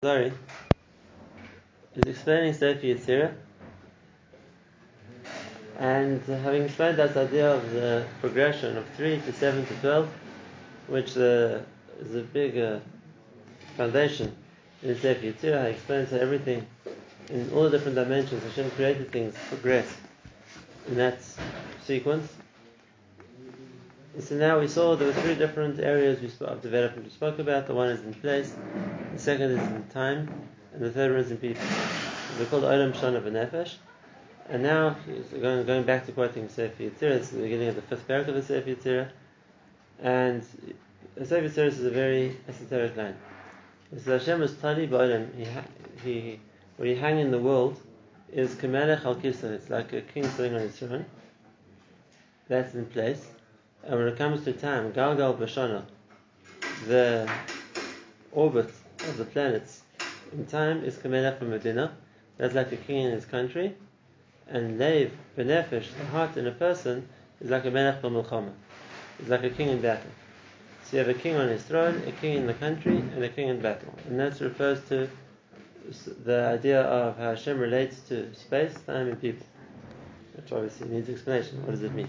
Sorry, 0.00 0.32
is 1.96 2.06
explaining 2.06 2.52
Sefer 2.52 2.86
Yetzirah, 2.86 3.34
and 5.76 6.22
having 6.22 6.62
explained 6.62 6.98
that 6.98 7.16
idea 7.16 7.52
of 7.52 7.72
the 7.72 8.06
progression 8.20 8.76
of 8.76 8.88
3 8.90 9.20
to 9.22 9.32
7 9.32 9.66
to 9.66 9.74
12, 9.80 10.08
which 10.86 11.16
uh, 11.16 11.58
is 11.98 12.14
a 12.14 12.22
big 12.32 12.56
uh, 12.56 12.78
foundation 13.76 14.36
in 14.84 14.94
Sefer 14.94 15.20
Yetzirah, 15.20 15.64
he 15.64 15.70
explains 15.72 16.12
how 16.12 16.18
everything 16.18 16.64
in 17.30 17.50
all 17.52 17.64
the 17.64 17.70
different 17.70 17.96
dimensions, 17.96 18.44
Hashem 18.44 18.70
created 18.70 19.10
things 19.10 19.34
progress 19.48 19.96
in 20.86 20.94
that 20.94 21.18
sequence. 21.82 22.32
So 24.18 24.34
now 24.34 24.58
we 24.58 24.66
saw 24.66 24.96
there 24.96 25.06
were 25.06 25.14
three 25.14 25.36
different 25.36 25.78
areas 25.78 26.40
of 26.40 26.60
development 26.60 27.04
we 27.04 27.10
spoke 27.10 27.38
about. 27.38 27.66
The 27.66 27.74
one 27.74 27.88
is 27.88 28.02
in 28.02 28.14
place, 28.14 28.52
the 29.12 29.18
second 29.18 29.52
is 29.52 29.58
in 29.58 29.84
time, 29.88 30.28
and 30.74 30.82
the 30.82 30.90
third 30.90 31.12
one 31.12 31.20
is 31.20 31.30
in 31.30 31.36
people. 31.36 31.62
They're 32.36 32.46
called 32.46 32.64
Olam 32.64 32.92
Shana 32.94 33.22
V'Nefesh. 33.22 33.74
And 34.48 34.62
now, 34.62 34.96
going, 35.40 35.66
going 35.66 35.84
back 35.84 36.06
to 36.06 36.12
quoting 36.12 36.48
Sefer 36.48 36.82
Yetzirah, 36.82 37.10
it's 37.10 37.28
the 37.28 37.42
beginning 37.42 37.68
of 37.68 37.76
the 37.76 37.82
fifth 37.82 38.08
paragraph 38.08 38.34
of 38.34 38.44
Sefer 38.44 38.70
Yetzirah. 38.70 39.08
And 40.00 40.42
Sefer 41.22 41.48
Yetzirah 41.48 41.66
is 41.66 41.84
a 41.84 41.90
very 41.90 42.36
esoteric 42.48 42.96
line. 42.96 43.16
It 43.92 44.00
says 44.00 44.22
Hashem 44.22 44.42
is 44.42 44.54
Tali 44.54 44.88
Ba'olam. 44.88 45.28
He, 45.36 46.10
he, 46.10 46.40
what 46.76 46.88
he 46.88 46.94
hang 46.96 47.18
in 47.18 47.30
the 47.30 47.38
world 47.38 47.80
is 48.32 48.54
Kamelech 48.54 49.04
Al 49.04 49.18
It's 49.22 49.70
like 49.70 49.92
a 49.92 50.00
king 50.00 50.26
sitting 50.28 50.54
on 50.54 50.60
his 50.60 50.78
throne. 50.78 51.06
That's 52.48 52.74
in 52.74 52.86
place. 52.86 53.24
And 53.84 53.98
when 53.98 54.08
it 54.08 54.16
comes 54.16 54.44
to 54.44 54.52
time, 54.52 54.92
Galgal 54.92 55.38
Bashana, 55.38 55.84
the 56.86 57.30
orbit 58.32 58.70
of 59.08 59.16
the 59.16 59.24
planets 59.24 59.82
in 60.32 60.46
time 60.46 60.84
is 60.84 60.96
Kamelech 60.96 61.40
Medina. 61.40 61.96
That's 62.36 62.54
like 62.54 62.72
a 62.72 62.76
king 62.76 63.04
in 63.04 63.12
his 63.12 63.24
country. 63.24 63.74
And 64.46 64.80
Leiv 64.80 65.10
Benefesh, 65.36 65.96
the 65.96 66.04
heart 66.06 66.36
in 66.36 66.46
a 66.46 66.52
person, 66.52 67.08
is 67.40 67.50
like 67.50 67.64
a 67.64 67.70
Melech 67.70 68.02
B'Milchama. 68.02 68.52
It's 69.18 69.28
like 69.28 69.44
a 69.44 69.50
king 69.50 69.68
in 69.68 69.80
battle. 69.80 70.10
So 70.84 70.96
you 70.96 71.04
have 71.04 71.08
a 71.08 71.18
king 71.18 71.36
on 71.36 71.48
his 71.48 71.62
throne, 71.64 72.02
a 72.06 72.12
king 72.12 72.36
in 72.36 72.46
the 72.46 72.54
country, 72.54 72.96
and 72.96 73.22
a 73.22 73.28
king 73.28 73.48
in 73.48 73.60
battle. 73.60 73.92
And 74.06 74.18
that 74.20 74.40
refers 74.40 74.82
to 74.88 75.08
the 76.24 76.46
idea 76.46 76.82
of 76.82 77.18
how 77.18 77.30
Hashem 77.30 77.58
relates 77.58 78.00
to 78.08 78.34
space, 78.34 78.74
time, 78.86 79.08
and 79.08 79.20
people. 79.20 79.46
Which 80.34 80.52
obviously 80.52 80.88
needs 80.88 81.08
explanation. 81.08 81.62
What 81.62 81.72
does 81.72 81.82
it 81.82 81.92
mean? 81.92 82.08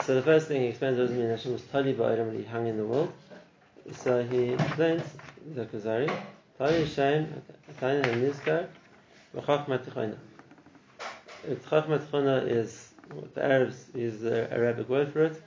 So 0.00 0.14
the 0.14 0.22
first 0.22 0.48
thing 0.48 0.62
he 0.62 0.68
explains 0.68 0.96
doesn't 0.96 1.20
Hashem 1.20 1.52
was 1.52 1.60
Ba'arim 1.62 2.26
when 2.26 2.38
he 2.38 2.44
hung 2.44 2.66
in 2.66 2.78
the 2.78 2.84
world. 2.84 3.12
So 3.92 4.24
he 4.24 4.54
explains 4.54 5.02
the 5.54 5.66
Kuzari, 5.66 6.10
Tali 6.58 6.84
Hashem, 6.84 7.42
Atayna 7.70 8.04
HaNizkar, 8.04 8.68
V'chachma 9.36 9.78
Tichona. 9.78 10.16
Chachma 11.68 11.98
Tichona 11.98 12.48
is 12.48 12.92
the 13.34 13.44
Arabs 13.44 13.84
use 13.94 14.20
the 14.20 14.50
Arabic 14.50 14.88
word 14.88 15.12
for 15.12 15.24
it. 15.24 15.42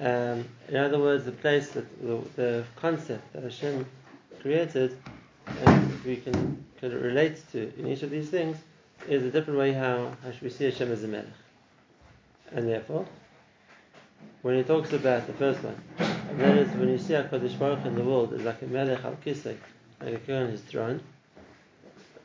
Um, 0.00 0.44
in 0.68 0.76
other 0.76 0.98
words, 0.98 1.24
the 1.24 1.32
place 1.32 1.70
that 1.70 1.86
the, 2.02 2.20
the, 2.34 2.64
concept 2.74 3.32
that 3.32 3.44
Hashem 3.44 3.86
created, 4.40 4.98
and 5.46 6.04
we 6.04 6.16
can, 6.16 6.64
relate 6.82 7.40
to 7.52 7.72
in 7.78 7.86
each 7.86 8.02
of 8.02 8.10
these 8.10 8.28
things, 8.28 8.56
is 9.08 9.22
a 9.22 9.30
different 9.30 9.60
way 9.60 9.72
how, 9.72 10.10
how 10.24 10.32
we 10.42 10.50
see 10.50 10.64
Hashem 10.64 10.90
as 10.90 11.04
a 11.04 11.08
melech. 11.08 11.26
And 12.50 12.68
therefore, 12.68 13.06
when 14.42 14.56
he 14.56 14.62
talks 14.62 14.92
about 14.92 15.26
the 15.26 15.32
first 15.34 15.62
one, 15.62 15.76
and 15.98 16.40
that 16.40 16.56
is 16.58 16.68
when 16.76 16.88
you 16.88 16.98
see 16.98 17.14
HaKadosh 17.14 17.58
Baruch 17.58 17.84
in 17.84 17.94
the 17.94 18.02
world 18.02 18.32
is 18.32 18.42
like 18.42 18.60
a 18.62 18.66
melech 18.66 19.04
al 19.04 19.16
kisei, 19.24 19.56
like 20.00 20.14
a 20.14 20.18
king 20.18 20.34
on 20.36 20.50
his 20.50 20.60
throne. 20.62 21.00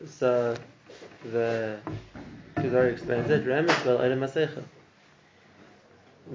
So 0.05 0.55
the 1.23 1.77
Kuzari 2.55 2.93
explains 2.93 3.29
it, 3.29 3.45
Ramesh 3.45 3.83
Bel 3.83 4.01
Elam 4.01 4.19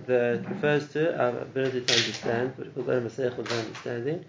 That 0.07 0.49
refers 0.49 0.93
to 0.93 1.21
our 1.21 1.39
ability 1.39 1.81
to 1.83 1.95
understand, 1.95 2.57
which 2.57 2.69
is 2.69 2.75
called 2.75 2.91
Elam 2.91 3.07
of 3.07 3.19
understanding. 3.53 4.25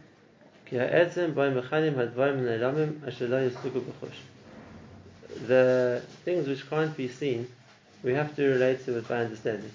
The 5.47 6.01
things 6.25 6.47
which 6.47 6.69
can't 6.69 6.97
be 6.97 7.07
seen, 7.07 7.47
we 8.03 8.13
have 8.13 8.35
to 8.35 8.43
relate 8.43 8.85
to 8.85 8.97
it 8.97 9.07
by 9.07 9.17
understanding. 9.17 9.71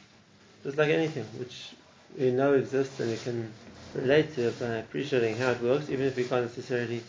Just 0.65 0.77
like 0.77 0.91
anything 0.91 1.25
which 1.39 1.75
we 2.19 2.31
know 2.31 2.55
exists 2.55 2.99
and 3.01 3.11
we 3.11 3.17
can 3.17 3.53
relate 3.95 4.35
to 4.35 4.51
by 4.53 4.77
appreciating 4.77 5.37
how 5.37 5.51
it 5.51 5.63
works, 5.63 5.89
even 5.89 6.07
if 6.07 6.17
we 6.17 6.25
can't 6.25 6.45
necessarily 6.45 7.03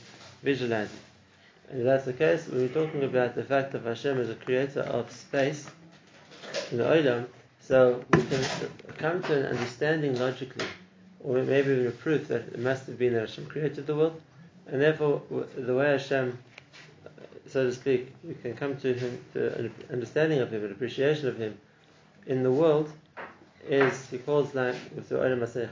visualize 0.44 0.88
it. 0.88 1.72
And 1.72 1.80
if 1.80 1.86
that's 1.86 2.06
the 2.06 2.14
case, 2.14 2.48
when 2.48 2.62
we're 2.62 2.68
talking 2.86 3.04
about 3.04 3.36
the 3.36 3.44
fact 3.44 3.72
that 3.72 3.84
Hashem 3.84 4.20
is 4.20 4.30
a 4.30 4.36
creator 4.36 4.82
of 4.82 5.12
space 5.12 5.70
in 6.72 6.78
the 6.78 6.84
Olam, 6.84 7.26
so 7.62 8.04
we 8.14 8.24
can 8.24 8.44
come 8.98 9.22
to 9.24 9.40
an 9.40 9.46
understanding 9.46 10.18
logically, 10.18 10.66
or 11.20 11.42
maybe 11.44 11.72
even 11.72 11.88
a 11.88 11.92
proof 11.92 12.28
that 12.30 12.42
it 12.42 12.60
must 12.60 12.86
have 12.88 12.98
been 12.98 13.14
that 13.14 13.30
Hashem 13.30 13.48
created 13.48 13.86
the 13.86 13.96
world, 13.96 14.20
and 14.68 14.82
therefore 14.82 15.22
the 15.58 15.76
way 15.76 15.92
Hashem, 15.92 16.38
so 17.48 17.66
to 17.66 17.74
speak, 17.74 18.14
we 18.24 18.36
can 18.36 18.56
come 18.56 18.78
to 18.78 18.94
him 18.94 19.20
to 19.34 19.58
an 19.58 19.74
understanding 19.92 20.40
of 20.40 20.52
him, 20.52 20.66
an 20.66 20.72
appreciation 20.72 21.28
of 21.28 21.38
him 21.38 21.58
in 22.26 22.44
the 22.44 22.52
world, 22.52 22.92
is 23.68 24.10
he 24.10 24.18
calls 24.18 24.52
that 24.52 24.76
with 24.96 25.10
the 25.10 25.16
Olam 25.16 25.40
Masechel. 25.40 25.70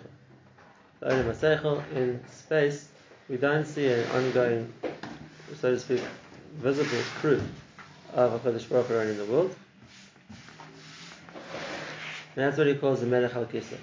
The 0.99 1.05
Olam 1.07 1.31
Masechel 1.31 1.95
in 1.95 2.23
space, 2.31 2.89
we 3.29 3.37
don't 3.37 3.65
see 3.65 3.87
an 3.87 4.05
ongoing, 4.11 4.73
so 5.59 5.71
to 5.71 5.79
speak, 5.79 6.01
visible 6.55 7.03
proof 7.15 7.43
of 8.13 8.41
HaKadosh 8.41 8.69
Baruch 8.69 8.87
Hu 8.87 8.99
in 8.99 9.17
the 9.17 9.25
world. 9.25 9.55
And 12.35 12.45
that's 12.45 12.57
what 12.57 12.67
he 12.67 12.75
calls 12.75 13.01
the 13.01 13.07
Melech 13.07 13.35
Al 13.35 13.45
Kisah. 13.45 13.77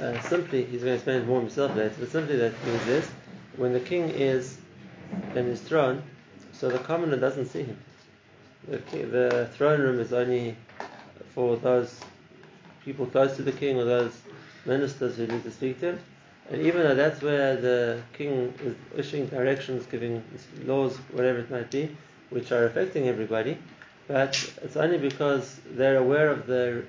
Uh, 0.00 0.20
simply, 0.22 0.64
he's 0.64 0.82
going 0.82 0.92
to 0.92 0.94
explain 0.94 1.26
more 1.26 1.40
himself 1.40 1.74
later, 1.76 1.94
but 1.98 2.10
simply 2.10 2.36
that 2.36 2.52
means 2.64 2.84
this 2.86 3.10
when 3.56 3.72
the 3.72 3.80
king 3.80 4.08
is 4.10 4.58
in 5.34 5.46
his 5.46 5.60
throne, 5.60 6.02
so 6.52 6.68
the 6.68 6.78
commoner 6.78 7.16
doesn't 7.16 7.46
see 7.46 7.62
him. 7.62 7.78
The, 8.68 8.78
the 8.78 9.50
throne 9.54 9.80
room 9.80 10.00
is 10.00 10.12
only 10.12 10.56
for 11.34 11.56
those 11.56 12.00
people 12.84 13.06
close 13.06 13.36
to 13.36 13.42
the 13.42 13.52
king 13.52 13.78
or 13.78 13.84
those 13.84 14.12
ministers 14.66 15.16
who 15.16 15.26
need 15.26 15.42
to 15.42 15.50
speak 15.50 15.80
to 15.80 15.90
him. 15.90 15.98
And 16.50 16.60
even 16.62 16.82
though 16.82 16.94
that's 16.94 17.22
where 17.22 17.56
the 17.56 18.02
king 18.12 18.52
is 18.62 18.74
issuing 18.96 19.26
directions, 19.26 19.86
giving 19.86 20.22
laws, 20.64 20.96
whatever 21.12 21.38
it 21.38 21.50
might 21.50 21.70
be, 21.70 21.96
which 22.30 22.52
are 22.52 22.66
affecting 22.66 23.08
everybody, 23.08 23.56
but 24.06 24.52
it's 24.62 24.76
only 24.76 24.98
because 24.98 25.60
they're 25.70 25.98
aware 25.98 26.30
of 26.30 26.46
the 26.46 26.84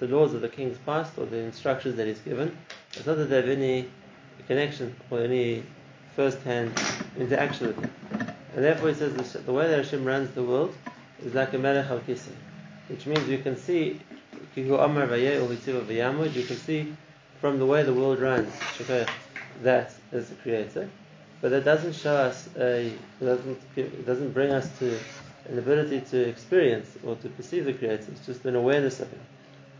the 0.00 0.08
laws 0.08 0.32
of 0.32 0.40
the 0.40 0.48
king's 0.48 0.78
past 0.78 1.12
or 1.18 1.26
the 1.26 1.36
instructions 1.36 1.96
that 1.96 2.06
he's 2.06 2.20
given. 2.20 2.56
It's 2.94 3.06
not 3.06 3.18
that 3.18 3.28
they 3.28 3.36
have 3.36 3.48
any 3.48 3.86
connection 4.46 4.96
or 5.10 5.20
any 5.20 5.62
first-hand 6.16 6.72
interaction 7.18 7.66
with 7.68 7.78
him. 7.78 7.90
And 8.54 8.64
therefore 8.64 8.88
he 8.88 8.94
says 8.94 9.32
the 9.32 9.52
way 9.52 9.68
that 9.68 9.76
Hashem 9.76 10.04
runs 10.04 10.34
the 10.34 10.42
world 10.42 10.74
is 11.22 11.34
like 11.34 11.52
a 11.52 11.58
melech 11.58 11.86
al 11.90 11.98
which 11.98 13.06
means 13.06 13.28
you 13.28 13.38
can 13.38 13.56
see 13.56 14.00
you 14.56 16.44
can 16.44 16.56
see 16.56 16.92
from 17.40 17.58
the 17.58 17.66
way 17.66 17.82
the 17.82 17.94
world 17.94 18.20
runs 18.20 18.52
that 19.62 19.92
is 20.12 20.28
the 20.28 20.34
creator, 20.36 20.88
but 21.40 21.50
that 21.50 21.64
doesn't 21.64 21.94
show 21.94 22.16
us 22.16 22.48
a 22.58 22.92
doesn't 23.20 24.06
doesn't 24.06 24.32
bring 24.32 24.50
us 24.50 24.68
to 24.78 24.98
an 25.48 25.58
ability 25.58 26.00
to 26.00 26.28
experience 26.28 26.96
or 27.04 27.16
to 27.16 27.28
perceive 27.30 27.64
the 27.64 27.72
creator. 27.74 28.06
It's 28.10 28.26
just 28.26 28.44
an 28.44 28.56
awareness 28.56 29.00
of 29.00 29.10
him, 29.10 29.20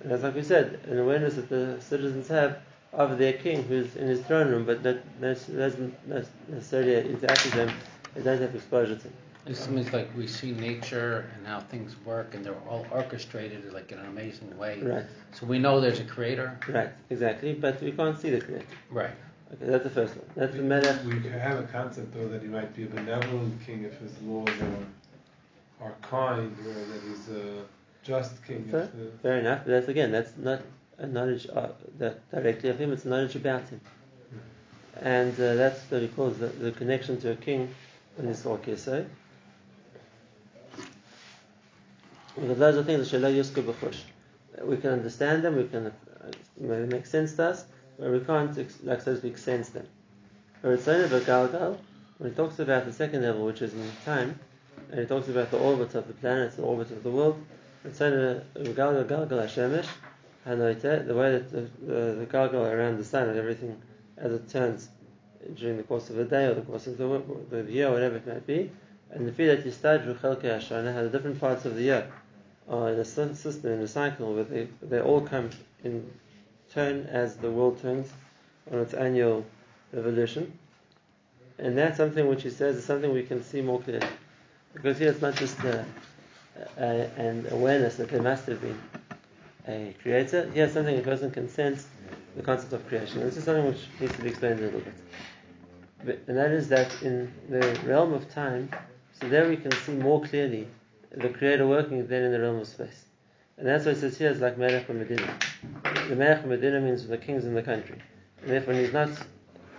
and 0.02 0.12
as 0.12 0.22
like 0.22 0.34
we 0.34 0.42
said, 0.42 0.80
an 0.86 0.98
awareness 0.98 1.34
that 1.34 1.48
the 1.48 1.78
citizens 1.80 2.28
have 2.28 2.58
of 2.92 3.18
their 3.18 3.34
king 3.34 3.62
who's 3.64 3.96
in 3.96 4.08
his 4.08 4.20
throne 4.22 4.48
room, 4.50 4.64
but 4.64 4.82
that 4.82 5.20
doesn't 5.20 5.94
necessarily 6.08 6.96
interact 7.08 7.44
with 7.44 7.54
them. 7.54 7.70
It 8.16 8.24
doesn't 8.24 8.44
have 8.44 8.54
exposure 8.54 8.96
to 8.96 9.02
him. 9.04 9.12
It 9.50 9.56
seems 9.56 9.92
like 9.92 10.08
we 10.16 10.28
see 10.28 10.52
nature 10.52 11.28
and 11.34 11.44
how 11.44 11.58
things 11.58 11.96
work, 12.04 12.36
and 12.36 12.46
they're 12.46 12.64
all 12.68 12.86
orchestrated 12.92 13.72
like 13.72 13.90
in 13.90 13.98
an 13.98 14.06
amazing 14.06 14.56
way. 14.56 14.80
Right. 14.80 15.04
So 15.32 15.44
we 15.44 15.58
know 15.58 15.80
there's 15.80 15.98
a 15.98 16.04
creator. 16.04 16.56
Right. 16.68 16.90
Exactly. 17.10 17.54
But 17.54 17.82
we 17.82 17.90
can't 17.90 18.16
see 18.16 18.30
the 18.30 18.40
creator. 18.40 18.64
Right. 18.90 19.10
Okay, 19.52 19.66
that's 19.66 19.82
the 19.82 19.90
first 19.90 20.14
one. 20.14 20.26
That's 20.36 20.52
we, 20.52 20.58
the 20.58 20.64
meta. 20.64 21.00
We 21.04 21.28
have 21.30 21.58
a 21.58 21.64
concept 21.64 22.14
though 22.14 22.28
that 22.28 22.42
he 22.42 22.46
might 22.46 22.76
be 22.76 22.84
a 22.84 22.86
benevolent 22.86 23.66
king 23.66 23.82
if 23.82 23.98
his 23.98 24.12
laws 24.22 24.48
are 24.60 25.86
are 25.86 25.94
kind, 26.00 26.56
or 26.60 26.72
that 26.72 27.02
he's 27.08 27.28
a 27.30 27.64
just 28.04 28.44
king. 28.46 28.68
Fair, 28.70 28.88
the, 28.94 29.10
fair 29.20 29.38
enough. 29.38 29.62
But 29.64 29.72
that's 29.72 29.88
again, 29.88 30.12
that's 30.12 30.36
not 30.36 30.60
a 30.98 31.08
knowledge 31.08 31.46
of, 31.46 31.74
that 31.98 32.30
directly 32.30 32.70
of 32.70 32.78
him. 32.78 32.92
It's 32.92 33.04
knowledge 33.04 33.34
about 33.34 33.68
him. 33.68 33.80
Mm-hmm. 33.80 35.06
And 35.06 35.34
uh, 35.34 35.54
that's 35.54 35.80
what 35.90 36.02
he 36.02 36.08
calls 36.08 36.38
the, 36.38 36.46
the 36.46 36.70
connection 36.70 37.20
to 37.22 37.32
a 37.32 37.36
king 37.36 37.74
in 38.16 38.26
this 38.26 38.42
Kesai. 38.42 39.06
Because 42.34 42.58
those 42.58 42.76
are 42.76 42.84
things 42.84 43.10
that 43.10 43.22
Yusku 43.22 43.62
B'chush. 43.62 44.00
We 44.62 44.76
can 44.76 44.90
understand 44.90 45.42
them, 45.42 45.56
we 45.56 45.66
can 45.66 45.86
uh, 45.86 45.92
make 46.58 47.06
sense 47.06 47.34
to 47.34 47.44
us, 47.44 47.64
but 47.98 48.10
we 48.10 48.20
can't, 48.20 48.56
like 48.84 49.00
so 49.00 49.14
to 49.14 49.18
speak, 49.18 49.38
sense 49.38 49.70
them. 49.70 49.86
Ritzona 50.62 51.08
Galgal, 51.08 51.78
when 52.18 52.30
he 52.30 52.36
talks 52.36 52.58
about 52.58 52.84
the 52.84 52.92
second 52.92 53.22
level, 53.22 53.46
which 53.46 53.62
is 53.62 53.72
in 53.74 53.90
time, 54.04 54.38
and 54.90 55.00
he 55.00 55.06
talks 55.06 55.28
about 55.28 55.50
the 55.50 55.58
orbit 55.58 55.94
of 55.94 56.06
the 56.06 56.14
planets, 56.14 56.56
the 56.56 56.62
orbit 56.62 56.90
of 56.90 57.02
the 57.02 57.10
world, 57.10 57.42
Ritzona 57.84 58.42
Galgal 58.54 59.04
Galgal 59.04 59.28
Hashemesh, 59.28 59.88
Hanoite, 60.46 61.06
the 61.06 61.14
way 61.14 61.32
that 61.32 61.50
the, 61.50 61.60
the, 61.84 62.14
the 62.14 62.26
Galgal 62.26 62.70
around 62.70 62.98
the 62.98 63.04
sun 63.04 63.28
and 63.28 63.38
everything 63.38 63.80
as 64.16 64.32
it 64.32 64.48
turns 64.48 64.88
during 65.54 65.78
the 65.78 65.82
course 65.82 66.10
of 66.10 66.16
the 66.16 66.24
day 66.24 66.44
or 66.44 66.54
the 66.54 66.62
course 66.62 66.86
of 66.86 66.98
the, 66.98 67.22
the 67.50 67.72
year, 67.72 67.90
whatever 67.90 68.16
it 68.16 68.26
might 68.26 68.46
be, 68.46 68.70
and 69.10 69.26
the 69.26 69.32
feel 69.32 69.54
that 69.54 69.64
you 69.64 69.72
Ashana, 69.72 70.94
how 70.94 71.02
the 71.02 71.08
different 71.08 71.40
parts 71.40 71.64
of 71.64 71.74
the 71.74 71.82
year 71.82 72.12
are 72.70 72.92
in 72.92 72.98
a 72.98 73.04
system, 73.04 73.72
in 73.72 73.80
a 73.80 73.88
cycle, 73.88 74.34
where 74.34 74.44
they, 74.44 74.68
they 74.80 75.00
all 75.00 75.20
come 75.20 75.50
in 75.84 76.08
turn 76.72 77.06
as 77.06 77.36
the 77.36 77.50
world 77.50 77.80
turns 77.82 78.08
on 78.70 78.78
its 78.78 78.94
annual 78.94 79.44
revolution. 79.92 80.56
And 81.58 81.76
that's 81.76 81.96
something 81.96 82.26
which 82.28 82.44
he 82.44 82.50
says 82.50 82.76
is 82.76 82.84
something 82.84 83.12
we 83.12 83.24
can 83.24 83.42
see 83.42 83.60
more 83.60 83.80
clearly. 83.80 84.06
Because 84.72 84.98
here 84.98 85.10
it's 85.10 85.20
not 85.20 85.34
just 85.34 85.58
a, 85.64 85.84
a, 86.78 87.10
an 87.16 87.46
awareness 87.50 87.96
that 87.96 88.08
there 88.08 88.22
must 88.22 88.46
have 88.46 88.60
been 88.60 88.78
a 89.66 89.94
creator. 90.00 90.48
Here 90.52 90.70
something 90.70 90.96
a 90.96 91.02
person 91.02 91.30
can 91.30 91.48
sense 91.48 91.86
the 92.36 92.42
concept 92.42 92.72
of 92.72 92.86
creation. 92.86 93.20
This 93.20 93.36
is 93.36 93.44
something 93.44 93.66
which 93.66 93.80
needs 93.98 94.14
to 94.14 94.22
be 94.22 94.28
explained 94.28 94.60
a 94.60 94.62
little 94.62 94.80
bit. 94.80 94.94
But, 96.04 96.20
and 96.28 96.36
that 96.38 96.52
is 96.52 96.68
that 96.68 97.02
in 97.02 97.30
the 97.48 97.78
realm 97.84 98.12
of 98.12 98.32
time, 98.32 98.70
so 99.20 99.28
there 99.28 99.48
we 99.48 99.56
can 99.56 99.72
see 99.72 99.92
more 99.92 100.22
clearly 100.22 100.68
the 101.10 101.28
creator 101.28 101.66
working 101.66 102.06
then 102.06 102.22
in 102.22 102.32
the 102.32 102.40
realm 102.40 102.58
of 102.58 102.66
space. 102.66 103.04
And 103.56 103.66
that's 103.66 103.84
why 103.84 103.92
it 103.92 103.98
says 103.98 104.16
here 104.16 104.30
it's 104.30 104.40
like 104.40 104.56
Melech 104.56 104.88
Medina. 104.88 105.38
The 106.08 106.16
Melech 106.16 106.46
Medina 106.46 106.80
means 106.80 107.06
the 107.06 107.18
kings 107.18 107.44
in 107.44 107.54
the 107.54 107.62
country. 107.62 108.00
And 108.42 108.50
therefore 108.50 108.74
he's 108.74 108.92
not 108.92 109.10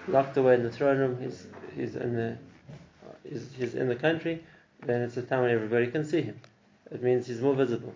locked 0.07 0.37
away 0.37 0.55
in 0.55 0.63
the 0.63 0.71
throne 0.71 0.97
room, 0.97 1.21
he's, 1.21 1.47
he's, 1.75 1.95
in 1.95 2.15
the, 2.15 2.37
he's, 3.27 3.49
he's 3.57 3.75
in 3.75 3.87
the 3.87 3.95
country, 3.95 4.43
then 4.85 5.01
it's 5.01 5.17
a 5.17 5.21
time 5.21 5.41
when 5.41 5.51
everybody 5.51 5.87
can 5.87 6.05
see 6.05 6.21
him. 6.21 6.39
It 6.91 7.01
means 7.01 7.27
he's 7.27 7.41
more 7.41 7.55
visible. 7.55 7.93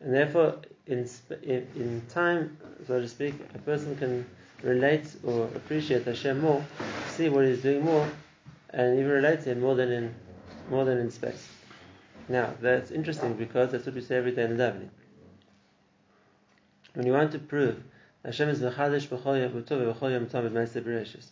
And 0.00 0.14
therefore, 0.14 0.56
in, 0.86 1.08
in, 1.42 1.66
in 1.74 2.02
time, 2.08 2.56
so 2.86 3.00
to 3.00 3.08
speak, 3.08 3.34
a 3.54 3.58
person 3.58 3.96
can 3.96 4.26
relate 4.62 5.06
or 5.24 5.44
appreciate 5.54 6.04
Hashem 6.04 6.40
more, 6.40 6.64
see 7.08 7.28
what 7.28 7.44
he's 7.44 7.62
doing 7.62 7.84
more, 7.84 8.08
and 8.70 8.98
even 8.98 9.10
relate 9.10 9.42
to 9.42 9.52
him 9.52 9.60
more 9.60 9.74
than 9.74 9.90
in 9.90 10.14
more 10.70 10.84
than 10.84 10.98
in 10.98 11.10
space. 11.10 11.48
Now, 12.28 12.54
that's 12.60 12.90
interesting 12.90 13.34
because 13.34 13.70
that's 13.70 13.86
what 13.86 13.94
we 13.94 14.00
say 14.00 14.16
every 14.16 14.32
day 14.32 14.44
in 14.44 14.56
davening. 14.56 14.88
When 16.94 17.06
you 17.06 17.12
want 17.12 17.32
to 17.32 17.38
prove 17.38 17.82
Hashem 18.24 18.48
is 18.48 18.60
mechadish 18.60 19.06
b'chol 19.06 19.40
yom 19.40 19.62
b'tov 19.62 19.94
b'chol 19.94 20.10
yom 20.10 20.26
tov 20.26 20.50
b'meisei 20.50 20.82
b'reishis, 20.82 21.26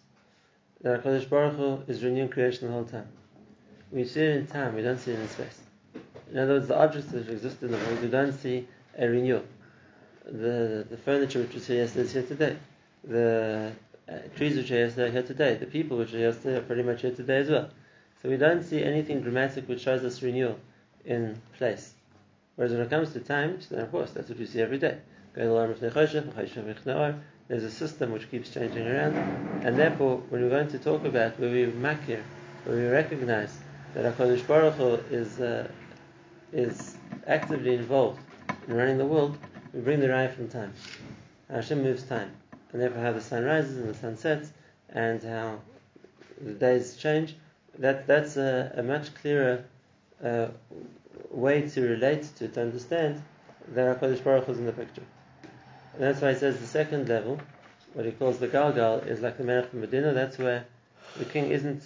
that 0.82 1.02
HaKadosh 1.02 1.29
Baruch 1.29 1.56
Hu 1.56 1.82
is 1.88 2.05
renewing 2.05 2.29
creation 2.29 2.69
the 2.69 2.73
whole 2.73 2.85
time. 2.85 3.08
We 3.91 4.05
see 4.05 4.20
it 4.20 4.37
in 4.37 4.46
time, 4.46 4.76
we 4.76 4.82
don't 4.82 4.99
see 4.99 5.12
it 5.12 5.19
in 5.19 5.29
space. 5.29 5.61
In 6.31 6.38
other 6.38 6.55
words, 6.55 6.69
the 6.69 6.79
objects 6.79 7.11
that 7.11 7.29
exist 7.29 7.62
in 7.62 7.73
the 7.73 7.76
world, 7.76 8.00
we 8.00 8.08
don't 8.08 8.32
see 8.32 8.69
a 8.96 9.08
renewal. 9.08 9.43
The, 10.26 10.87
the 10.88 10.96
furniture 10.96 11.41
which 11.41 11.55
was 11.55 11.67
here 11.67 11.79
yesterday 11.79 12.05
is 12.05 12.12
here 12.12 12.23
today. 12.23 12.56
The 13.02 13.73
uh, 14.08 14.12
trees 14.37 14.56
which 14.56 14.70
were 14.70 14.76
yesterday 14.76 15.08
are 15.08 15.12
here 15.12 15.23
today. 15.23 15.55
The 15.56 15.67
people 15.67 15.99
which 15.99 16.12
were 16.12 16.19
yesterday 16.19 16.58
are 16.58 16.62
pretty 16.62 16.82
much 16.82 17.02
here 17.02 17.14
today 17.14 17.38
as 17.38 17.50
well. 17.50 17.69
So 18.23 18.29
we 18.29 18.37
don't 18.37 18.62
see 18.62 18.82
anything 18.82 19.23
dramatic 19.23 19.69
which 19.69 19.82
shows 19.82 20.05
us 20.05 20.23
renewal 20.23 20.58
in 21.05 21.41
place. 21.59 21.95
Whereas 22.56 22.73
when 22.73 22.83
it 22.83 22.91
comes 22.91 23.12
to 23.12 23.21
time, 23.21 23.59
then 23.71 23.81
of 23.81 23.91
course 23.91 24.12
that's 24.12 24.29
what 24.29 24.39
we 24.39 24.47
see 24.47 24.61
every 24.61 24.79
day. 24.79 24.99
There's 25.35 25.51
a 27.65 27.71
system 27.71 28.12
which 28.12 28.31
keeps 28.31 28.51
changing 28.51 28.87
around, 28.87 29.17
and 29.65 29.77
therefore, 29.77 30.19
when 30.31 30.43
we're 30.43 30.49
going 30.49 30.69
to 30.69 30.79
talk 30.79 31.05
about 31.05 31.39
where 31.39 31.51
we 31.51 31.67
makir, 31.67 32.23
where 32.65 32.77
we 32.77 32.87
recognize 32.87 33.59
that 33.95 34.05
Hakadosh 34.05 34.47
Baruch 34.47 34.75
Hu 34.75 34.95
is 35.11 35.41
uh, 35.41 35.69
is 36.53 36.97
actively 37.27 37.75
involved 37.75 38.21
in 38.69 38.75
running 38.75 38.97
the 38.97 39.05
world, 39.05 39.37
we 39.73 39.81
bring 39.81 40.01
the 40.01 40.06
raya 40.06 40.33
from 40.33 40.49
time. 40.49 40.73
Hashem 41.51 41.83
moves 41.83 42.05
time, 42.05 42.31
and 42.73 42.81
therefore 42.81 43.03
how 43.03 43.12
the 43.12 43.21
sun 43.21 43.45
rises 43.45 43.77
and 43.77 43.89
the 43.89 43.95
sun 43.95 44.17
sets, 44.17 44.53
and 44.89 45.23
how 45.23 45.59
the 46.41 46.53
days 46.53 46.97
change. 46.97 47.37
That 47.79 48.06
that's 48.06 48.37
a, 48.37 48.73
a 48.77 48.83
much 48.83 49.15
clearer 49.17 49.65
uh, 50.23 50.49
way 51.31 51.69
to 51.69 51.81
relate 51.81 52.25
to 52.37 52.49
to 52.49 52.61
understand 52.61 53.23
that 53.69 54.01
Hakadosh 54.01 54.23
Baruch 54.23 54.45
Hu 54.45 54.53
is 54.53 54.59
in 54.59 54.67
the 54.67 54.73
picture. 54.73 55.03
And 55.95 56.03
that's 56.03 56.21
why 56.21 56.33
he 56.33 56.39
says 56.39 56.59
the 56.59 56.67
second 56.67 57.09
level, 57.09 57.41
what 57.95 58.05
he 58.05 58.13
calls 58.13 58.39
the 58.39 58.49
Galgal, 58.49 59.07
is 59.07 59.21
like 59.21 59.39
the 59.39 59.45
Melech 59.45 59.73
of 59.73 59.75
Medina. 59.75 60.13
That's 60.13 60.39
where 60.39 60.67
the 61.17 61.25
king 61.25 61.51
isn't 61.51 61.83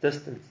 distant 0.00 0.42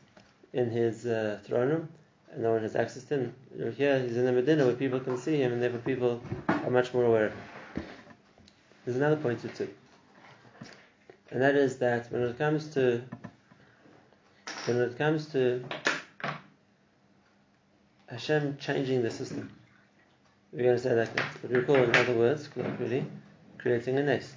in 0.53 0.69
his 0.69 1.05
uh, 1.05 1.39
throne 1.43 1.69
room, 1.69 1.89
and 2.31 2.43
no 2.43 2.53
one 2.53 2.61
has 2.61 2.75
access 2.75 3.03
to 3.05 3.15
him. 3.15 3.35
Here 3.75 3.99
he's 3.99 4.17
in 4.17 4.25
the 4.25 4.31
Medina 4.31 4.65
where 4.65 4.75
people 4.75 4.99
can 4.99 5.17
see 5.17 5.37
him, 5.37 5.53
and 5.53 5.61
therefore 5.61 5.79
people 5.79 6.21
are 6.47 6.69
much 6.69 6.93
more 6.93 7.05
aware 7.05 7.25
of 7.27 7.31
him. 7.33 7.85
There's 8.85 8.97
another 8.97 9.17
point 9.17 9.43
or 9.45 9.49
two, 9.49 9.69
and 11.31 11.41
that 11.41 11.55
is 11.55 11.77
that 11.77 12.11
when 12.11 12.21
it 12.21 12.37
comes 12.37 12.67
to 12.73 13.01
when 14.65 14.77
it 14.77 14.97
comes 14.97 15.27
to 15.27 15.63
Hashem 18.13 18.57
changing 18.59 19.01
the 19.01 19.09
system, 19.09 19.49
we're 20.51 20.63
going 20.63 20.75
to 20.75 20.81
say 20.81 20.93
like 20.93 21.15
that. 21.15 21.25
But 21.41 21.51
we 21.51 21.61
call, 21.63 21.77
in 21.77 21.95
other 21.95 22.13
words, 22.13 22.47
colloquially, 22.47 23.05
creating 23.57 23.97
a 23.97 24.03
nest. 24.03 24.35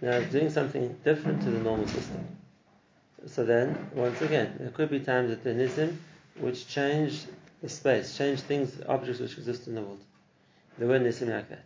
Now, 0.00 0.20
doing 0.20 0.50
something 0.50 0.96
different 1.04 1.42
to 1.42 1.50
the 1.50 1.58
normal 1.58 1.88
system. 1.88 2.24
So 3.26 3.44
then, 3.44 3.90
once 3.94 4.20
again, 4.22 4.54
there 4.60 4.70
could 4.70 4.90
be 4.90 5.00
times 5.00 5.30
that 5.30 5.42
the 5.42 5.50
nisim 5.50 5.96
which 6.38 6.68
change 6.68 7.24
the 7.60 7.68
space, 7.68 8.16
change 8.16 8.40
things, 8.40 8.80
objects 8.88 9.20
which 9.20 9.36
exist 9.36 9.66
in 9.66 9.74
the 9.74 9.82
world. 9.82 10.00
There 10.78 10.86
were 10.88 11.00
nisim 11.00 11.28
like 11.28 11.48
that. 11.48 11.64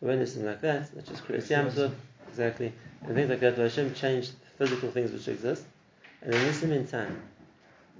There 0.00 0.16
were 0.16 0.20
nisim 0.20 0.44
like 0.44 0.60
that, 0.62 0.92
that 0.94 1.06
just 1.06 1.24
creates 1.24 1.48
yamsuf, 1.48 1.92
exactly, 2.28 2.72
and 3.02 3.14
things 3.14 3.30
like 3.30 3.40
that. 3.40 3.56
Hashem 3.56 3.94
changed 3.94 4.32
physical 4.58 4.90
things 4.90 5.12
which 5.12 5.28
exist, 5.28 5.64
and 6.22 6.32
the 6.32 6.38
nisim 6.38 6.72
in 6.72 6.86
time. 6.88 7.22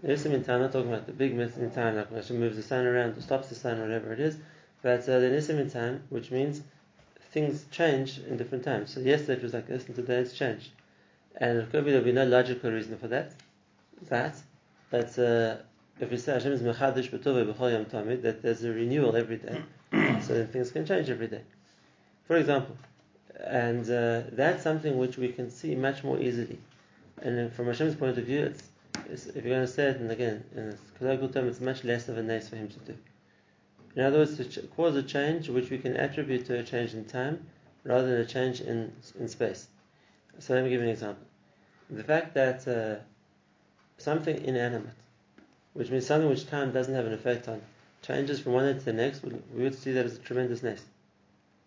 Nisim 0.05 0.33
in 0.33 0.45
not 0.47 0.73
talking 0.73 0.93
about 0.93 1.07
the 1.07 1.13
big 1.13 1.35
nisim 1.35 1.59
in 1.59 1.71
time, 1.71 1.97
like 1.97 2.13
Hashem 2.13 2.39
moves 2.39 2.57
the 2.57 2.63
sun 2.63 2.87
around 2.87 3.17
or 3.17 3.21
stops 3.21 3.49
the 3.49 3.55
sun, 3.55 3.81
whatever 3.81 4.13
it 4.13 4.21
is. 4.21 4.37
But 4.83 5.09
uh, 5.09 5.21
the 5.21 5.27
nisim 5.27 5.59
in 5.59 5.71
time, 5.71 6.03
which 6.11 6.31
means 6.31 6.63
things 7.31 7.65
change 7.71 8.19
in 8.19 8.37
different 8.37 8.65
times. 8.65 8.93
So 8.93 9.01
yesterday 9.01 9.35
it 9.35 9.43
was 9.43 9.55
like 9.55 9.67
this, 9.67 9.87
and 9.87 9.97
today 9.97 10.19
it's 10.19 10.33
changed. 10.33 10.71
And 11.39 11.59
it 11.59 11.71
could 11.71 11.85
be 11.85 11.91
there'll 11.91 12.05
be 12.05 12.13
no 12.13 12.27
logical 12.27 12.71
reason 12.71 12.97
for 12.99 13.09
that. 13.09 13.33
That, 14.09 14.37
but 14.91 15.19
uh, 15.19 15.57
if 15.99 16.11
we 16.11 16.19
say 16.19 16.35
Hashem 16.35 16.53
is 16.53 16.63
mechadish 16.63 17.11
b'tovei 17.11 17.51
b'chol 17.51 17.73
yom 17.73 17.87
tamid, 17.87 18.23
that 18.23 18.43
there's 18.43 18.65
a 18.65 18.71
renewal 18.71 19.17
every 19.17 19.39
day, 19.39 19.63
so 20.21 20.35
then 20.35 20.49
things 20.49 20.71
can 20.71 20.85
change 20.85 21.09
every 21.09 21.29
day. 21.29 21.43
For 22.27 22.37
example, 22.37 22.77
and 23.45 23.85
uh, 23.91 24.23
that's 24.33 24.63
something 24.63 24.99
which 24.99 25.17
we 25.17 25.29
can 25.29 25.51
see 25.51 25.75
much 25.75 26.05
more 26.05 26.19
easily. 26.19 26.59
And 27.23 27.53
from 27.53 27.67
Hashem's 27.67 27.95
point 27.95 28.19
of 28.19 28.25
view, 28.25 28.45
it's, 28.45 28.63
if 29.09 29.35
you're 29.35 29.55
going 29.55 29.67
to 29.67 29.73
say 29.73 29.89
it, 29.89 29.97
and 29.99 30.11
again, 30.11 30.45
in 30.55 30.71
a 30.71 30.99
colloquial 30.99 31.29
term, 31.29 31.49
it's 31.49 31.61
much 31.61 31.85
less 31.85 32.09
of 32.09 32.19
a 32.19 32.23
nice 32.23 32.49
for 32.49 32.57
Him 32.57 32.69
to 32.69 32.79
do. 32.81 32.97
In 33.95 34.03
other 34.03 34.19
words, 34.19 34.37
to 34.37 34.45
ch- 34.45 34.71
cause 34.77 34.97
a 34.97 35.03
change 35.03 35.49
which 35.49 35.71
we 35.71 35.79
can 35.79 35.97
attribute 35.97 36.47
to 36.47 36.59
a 36.59 36.63
change 36.63 36.95
in 36.95 37.05
time 37.05 37.47
rather 37.85 38.09
than 38.09 38.21
a 38.21 38.27
change 38.27 38.61
in, 38.61 38.93
in 39.19 39.29
space. 39.29 39.69
So 40.39 40.55
let 40.55 40.65
me 40.65 40.71
give 40.71 40.81
you 40.81 40.87
an 40.87 40.93
example. 40.93 41.25
The 41.89 42.05
fact 42.05 42.35
that 42.35 42.67
uh, 42.69 43.03
something 43.99 44.43
inanimate, 44.45 44.91
which 45.73 45.91
means 45.91 46.07
something 46.07 46.29
which 46.29 46.49
time 46.49 46.73
doesn't 46.73 46.95
have 46.95 47.07
an 47.07 47.15
effect 47.15 47.49
on, 47.49 47.63
changes 48.03 48.41
from 48.41 48.53
one 48.53 48.65
day 48.65 48.79
to 48.79 48.85
the 48.85 48.93
next, 48.93 49.23
we 49.23 49.63
would 49.63 49.75
see 49.75 49.93
that 49.93 50.05
as 50.05 50.17
a 50.17 50.19
tremendous 50.19 50.63
nest. 50.63 50.85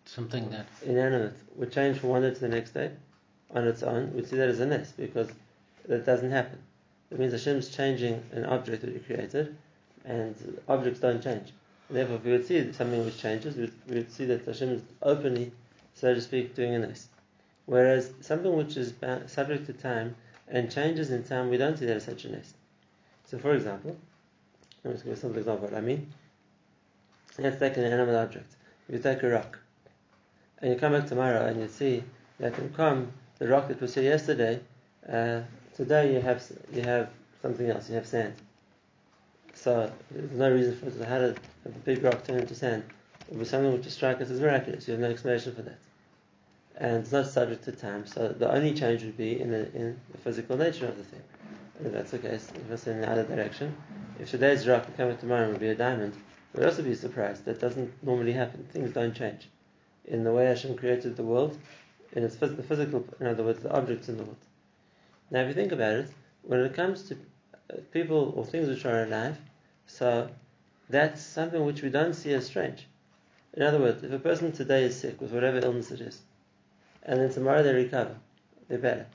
Something 0.04 0.50
that 0.50 0.66
Inanimate 0.84 1.34
would 1.56 1.72
change 1.72 1.98
from 1.98 2.10
one 2.10 2.22
day 2.22 2.32
to 2.32 2.40
the 2.40 2.48
next 2.48 2.72
day 2.72 2.90
on 3.54 3.66
its 3.66 3.82
own, 3.82 4.12
we'd 4.14 4.26
see 4.26 4.36
that 4.36 4.48
as 4.48 4.60
a 4.60 4.66
nest 4.66 4.96
because 4.96 5.28
that 5.86 6.06
doesn't 6.06 6.30
happen. 6.30 6.58
It 7.10 7.18
means 7.18 7.32
Hashem 7.32 7.56
is 7.58 7.68
changing 7.68 8.22
an 8.32 8.44
object 8.44 8.82
that 8.82 8.92
He 8.92 9.00
created, 9.00 9.56
and 10.04 10.60
objects 10.68 11.00
don't 11.00 11.22
change. 11.22 11.52
Therefore, 11.88 12.16
if 12.16 12.24
we 12.24 12.32
would 12.32 12.46
see 12.46 12.72
something 12.72 13.04
which 13.04 13.18
changes, 13.18 13.56
we 13.56 13.62
would, 13.62 13.72
we 13.88 13.96
would 13.96 14.12
see 14.12 14.24
that 14.26 14.44
Hashem 14.44 14.70
is 14.70 14.82
openly, 15.02 15.52
so 15.94 16.14
to 16.14 16.20
speak, 16.20 16.54
doing 16.54 16.74
a 16.74 16.78
nest. 16.78 17.08
Whereas 17.66 18.12
something 18.20 18.56
which 18.56 18.76
is 18.76 18.94
subject 19.26 19.66
to 19.66 19.72
time 19.72 20.14
and 20.48 20.70
changes 20.70 21.10
in 21.10 21.24
time, 21.24 21.50
we 21.50 21.56
don't 21.56 21.76
see 21.76 21.86
that 21.86 21.96
as 21.96 22.04
such 22.04 22.24
a 22.24 22.32
nest. 22.32 22.54
So, 23.24 23.38
for 23.38 23.54
example, 23.54 23.96
let 24.84 24.90
me 24.90 24.94
just 24.94 25.04
give 25.04 25.14
you 25.14 25.20
some 25.20 25.36
example 25.36 25.68
what 25.68 25.76
I 25.76 25.80
mean. 25.80 26.12
Let's 27.38 27.58
take 27.58 27.76
an 27.76 27.84
animal 27.84 28.16
object. 28.16 28.54
You 28.88 28.98
take 28.98 29.22
a 29.22 29.28
rock, 29.28 29.58
and 30.58 30.72
you 30.72 30.78
come 30.78 30.92
back 30.92 31.06
tomorrow 31.06 31.46
and 31.46 31.60
you 31.60 31.68
see 31.68 32.02
that 32.38 32.58
in 32.58 32.70
come 32.70 33.12
the 33.38 33.48
rock 33.48 33.68
that 33.68 33.80
was 33.80 33.94
here 33.94 34.04
yesterday, 34.04 34.60
uh, 35.08 35.40
today 35.80 36.12
you 36.12 36.20
have 36.20 36.42
you 36.74 36.82
have 36.82 37.08
something 37.40 37.68
else. 37.70 37.88
You 37.88 37.94
have 37.96 38.06
sand. 38.06 38.34
So 39.54 39.90
there's 40.10 40.32
no 40.32 40.50
reason 40.52 40.76
for 40.76 40.86
it 40.88 40.98
to 40.98 41.06
have 41.06 41.22
a 41.22 41.68
big 41.86 42.02
rock 42.04 42.24
turn 42.24 42.38
into 42.40 42.54
sand. 42.54 42.84
It 43.32 43.38
was 43.38 43.48
something 43.48 43.72
which 43.72 43.84
would 43.84 43.92
strike 43.92 44.20
us 44.20 44.30
as 44.30 44.40
miraculous. 44.40 44.86
You 44.86 44.92
have 44.92 45.00
no 45.00 45.10
explanation 45.10 45.54
for 45.54 45.62
that. 45.62 45.78
and 46.76 46.96
it's 46.96 47.12
not 47.12 47.26
subject 47.26 47.64
to 47.64 47.72
time. 47.72 48.06
So 48.06 48.28
the 48.28 48.52
only 48.52 48.74
change 48.74 49.04
would 49.04 49.16
be 49.16 49.40
in 49.40 49.50
the, 49.50 49.72
in 49.74 50.00
the 50.12 50.18
physical 50.18 50.56
nature 50.56 50.86
of 50.86 50.96
the 50.98 51.04
thing. 51.04 51.22
And 51.78 51.86
if 51.88 51.92
that's 51.92 52.10
the 52.10 52.18
case, 52.18 52.48
if 52.54 52.70
it's 52.70 52.86
in 52.86 53.00
the 53.00 53.10
other 53.10 53.24
direction, 53.24 53.76
if 54.18 54.30
today's 54.30 54.66
rock 54.68 54.86
and 54.86 54.96
coming 54.96 55.16
tomorrow 55.18 55.50
would 55.50 55.60
be 55.60 55.68
a 55.68 55.74
diamond, 55.74 56.14
we'd 56.54 56.64
also 56.66 56.82
be 56.82 56.94
surprised. 56.94 57.44
That 57.46 57.60
doesn't 57.60 57.92
normally 58.02 58.32
happen. 58.32 58.66
Things 58.72 58.92
don't 58.92 59.14
change. 59.14 59.48
In 60.06 60.24
the 60.24 60.32
way 60.32 60.46
Hashem 60.46 60.76
created 60.76 61.16
the 61.16 61.22
world, 61.22 61.56
in 62.12 62.24
its 62.24 62.36
phys- 62.36 62.56
the 62.56 62.62
physical, 62.62 63.04
in 63.20 63.26
other 63.28 63.44
words, 63.44 63.62
the 63.62 63.72
objects 63.72 64.08
in 64.08 64.16
the 64.18 64.24
world. 64.24 64.44
Now, 65.30 65.40
if 65.40 65.48
you 65.48 65.54
think 65.54 65.72
about 65.72 65.92
it, 65.92 66.10
when 66.42 66.60
it 66.60 66.74
comes 66.74 67.04
to 67.04 67.14
uh, 67.14 67.76
people 67.92 68.32
or 68.36 68.44
things 68.44 68.68
which 68.68 68.84
are 68.84 69.04
alive, 69.04 69.38
so 69.86 70.28
that's 70.88 71.22
something 71.22 71.64
which 71.64 71.82
we 71.82 71.90
don't 71.90 72.14
see 72.14 72.32
as 72.32 72.46
strange. 72.46 72.86
In 73.54 73.62
other 73.62 73.78
words, 73.78 74.02
if 74.02 74.12
a 74.12 74.18
person 74.18 74.52
today 74.52 74.84
is 74.84 74.98
sick 74.98 75.20
with 75.20 75.32
whatever 75.32 75.58
illness 75.58 75.90
it 75.90 76.00
is, 76.00 76.20
and 77.04 77.20
then 77.20 77.32
tomorrow 77.32 77.62
they 77.62 77.74
recover, 77.74 78.16
they're 78.68 78.78
better. 78.78 79.06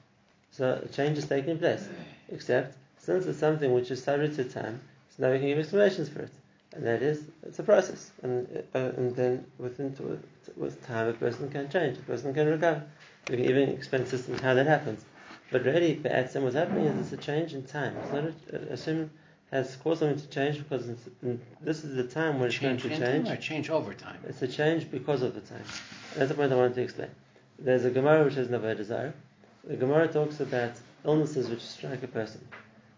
So 0.52 0.82
a 0.84 0.88
change 0.88 1.18
is 1.18 1.28
taking 1.28 1.58
place. 1.58 1.88
Except, 2.30 2.76
since 2.98 3.26
it's 3.26 3.40
something 3.40 3.74
which 3.74 3.92
is 3.92 4.02
subject 4.04 4.36
to 4.38 4.46
time, 4.46 4.82
so 5.10 5.24
now 5.24 5.32
we 5.32 5.40
can 5.40 5.48
give 5.48 5.60
explanations 5.60 6.10
for 6.10 6.22
it. 6.22 6.32
And 6.74 6.86
that 6.86 7.02
is, 7.02 7.24
it's 7.44 7.60
a 7.60 7.64
process. 7.64 8.12
And, 8.24 8.64
uh, 8.74 8.80
and 8.98 9.16
then 9.16 9.46
within 9.58 9.96
with 10.58 10.86
time, 10.86 11.08
a 11.08 11.14
person 11.14 11.50
can 11.50 11.70
change, 11.70 11.98
a 11.98 12.02
person 12.02 12.34
can 12.34 12.48
recover. 12.48 12.84
We 13.30 13.38
can 13.38 13.46
even 13.46 13.70
explain 13.70 14.06
systems 14.06 14.42
how 14.42 14.54
that 14.54 14.68
happens. 14.68 15.04
But 15.52 15.64
really, 15.64 15.96
Ba'atzim, 15.96 16.42
what's 16.42 16.56
happening 16.56 16.86
is 16.86 17.12
it's 17.12 17.22
a 17.22 17.24
change 17.24 17.54
in 17.54 17.64
time. 17.64 17.96
It's 17.98 18.12
not 18.12 18.24
a, 18.54 18.70
Hashem 18.70 19.12
has 19.52 19.76
caused 19.78 20.00
something 20.00 20.20
to 20.20 20.28
change 20.28 20.58
because 20.58 20.90
this 21.62 21.84
is 21.84 21.96
the 21.96 22.04
time 22.04 22.40
when 22.40 22.50
it's 22.50 22.58
change 22.58 22.84
going 22.84 23.00
to 23.00 23.06
change. 23.06 23.30
or 23.30 23.36
change 23.38 23.70
over 23.70 23.94
time? 23.94 24.18
It's 24.28 24.42
a 24.42 24.48
change 24.48 24.90
because 24.90 25.22
of 25.22 25.36
the 25.36 25.42
time. 25.42 25.64
And 26.14 26.22
that's 26.22 26.30
the 26.30 26.36
point 26.36 26.52
I 26.52 26.56
wanted 26.56 26.76
to 26.76 26.82
explain. 26.82 27.10
There's 27.60 27.86
a 27.86 27.92
Gemara 27.92 28.26
which 28.26 28.34
has 28.36 28.50
no 28.50 28.74
desire. 28.74 29.14
The 29.64 29.76
Gemara 29.76 30.08
talks 30.08 30.40
about 30.40 30.74
illnesses 31.06 31.50
which 31.50 31.62
strike 31.62 32.04
a 32.04 32.08
person. 32.08 32.46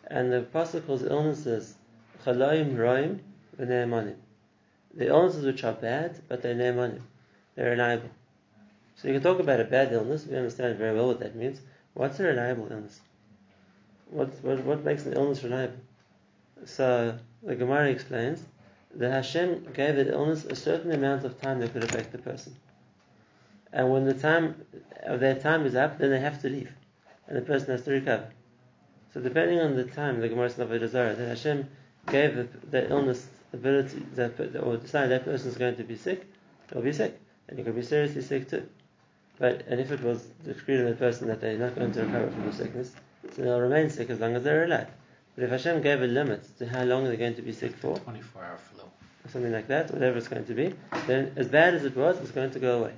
And 0.07 0.31
the 0.31 0.39
Apostle 0.39 0.81
calls 0.81 1.03
illnesses 1.03 1.75
Chalaim 2.25 2.75
Roim 2.75 3.19
v'ne'emanim. 3.59 4.15
The 4.95 5.07
illnesses 5.07 5.45
which 5.45 5.63
are 5.63 5.73
bad, 5.73 6.21
but 6.27 6.41
they're 6.41 6.55
ne'emanim. 6.55 7.01
They're 7.55 7.71
reliable. 7.71 8.09
So 8.95 9.09
you 9.09 9.13
can 9.13 9.21
talk 9.23 9.39
about 9.39 9.59
a 9.59 9.65
bad 9.65 9.93
illness, 9.93 10.25
we 10.25 10.35
understand 10.35 10.77
very 10.77 10.95
well 10.95 11.07
what 11.07 11.19
that 11.19 11.35
means. 11.35 11.59
What's 11.97 12.19
a 12.19 12.23
reliable 12.25 12.67
illness? 12.69 13.01
What, 14.11 14.29
what, 14.43 14.63
what 14.63 14.83
makes 14.85 15.07
an 15.07 15.13
illness 15.13 15.43
reliable? 15.43 15.79
So 16.63 17.17
the 17.41 17.55
Gemara 17.55 17.89
explains 17.89 18.43
that 18.93 19.11
Hashem 19.11 19.69
gave 19.73 19.95
the 19.95 20.11
illness 20.11 20.45
a 20.45 20.55
certain 20.55 20.91
amount 20.91 21.25
of 21.25 21.41
time 21.41 21.59
that 21.59 21.73
could 21.73 21.83
affect 21.83 22.11
the 22.11 22.19
person. 22.19 22.55
And 23.73 23.91
when 23.91 24.05
the 24.05 24.13
time 24.13 24.63
of 25.07 25.19
their 25.19 25.39
time 25.39 25.65
is 25.65 25.73
up, 25.73 25.97
then 25.97 26.11
they 26.11 26.19
have 26.19 26.39
to 26.43 26.49
leave. 26.49 26.71
And 27.27 27.35
the 27.35 27.41
person 27.41 27.71
has 27.71 27.83
to 27.85 27.91
recover. 27.91 28.29
So 29.15 29.19
depending 29.19 29.59
on 29.59 29.75
the 29.75 29.85
time, 29.85 30.19
the 30.21 30.29
Gemara 30.29 30.51
says 30.51 30.91
that 30.91 31.17
Hashem 31.17 31.67
gave 32.11 32.35
the, 32.35 32.47
the 32.69 32.91
illness 32.91 33.27
ability, 33.53 34.05
that, 34.13 34.39
or 34.61 34.77
decided 34.77 35.09
that 35.09 35.25
person 35.25 35.49
is 35.49 35.57
going 35.57 35.77
to 35.77 35.83
be 35.83 35.95
sick, 35.95 36.31
they'll 36.67 36.83
be 36.83 36.93
sick. 36.93 37.19
And 37.47 37.57
you 37.57 37.65
could 37.65 37.75
be 37.75 37.81
seriously 37.81 38.21
sick 38.21 38.47
too. 38.47 38.67
But 39.39 39.65
and 39.67 39.79
if 39.79 39.91
it 39.91 40.01
was 40.01 40.23
decreed 40.43 40.79
on 40.79 40.85
the 40.85 40.95
person 40.95 41.27
that 41.27 41.41
they're 41.41 41.57
not 41.57 41.75
going 41.75 41.91
to 41.91 42.01
recover 42.01 42.31
from 42.31 42.45
the 42.47 42.53
sickness, 42.53 42.91
so 43.35 43.41
they'll 43.43 43.59
remain 43.59 43.89
sick 43.89 44.09
as 44.09 44.19
long 44.19 44.35
as 44.35 44.43
they're 44.43 44.63
alive. 44.63 44.87
But 45.35 45.43
if 45.43 45.49
Hashem 45.51 45.83
gave 45.83 46.01
a 46.01 46.07
limit 46.07 46.57
to 46.57 46.67
how 46.67 46.83
long 46.83 47.03
they're 47.03 47.15
going 47.15 47.35
to 47.35 47.43
be 47.43 47.51
sick 47.51 47.75
for, 47.75 47.99
24 47.99 48.43
hour 48.43 48.57
flow. 48.57 48.85
Or 49.23 49.29
something 49.29 49.51
like 49.51 49.67
that, 49.67 49.91
whatever 49.91 50.17
it's 50.17 50.27
going 50.27 50.45
to 50.45 50.53
be, 50.53 50.73
then 51.05 51.31
as 51.35 51.47
bad 51.47 51.75
as 51.75 51.85
it 51.85 51.95
was, 51.95 52.19
it's 52.19 52.31
going 52.31 52.51
to 52.51 52.59
go 52.59 52.79
away. 52.79 52.93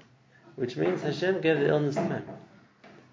Which 0.56 0.78
means 0.78 1.02
Hashem 1.02 1.42
gave 1.42 1.60
the 1.60 1.68
illness 1.68 1.96
time. 1.96 2.26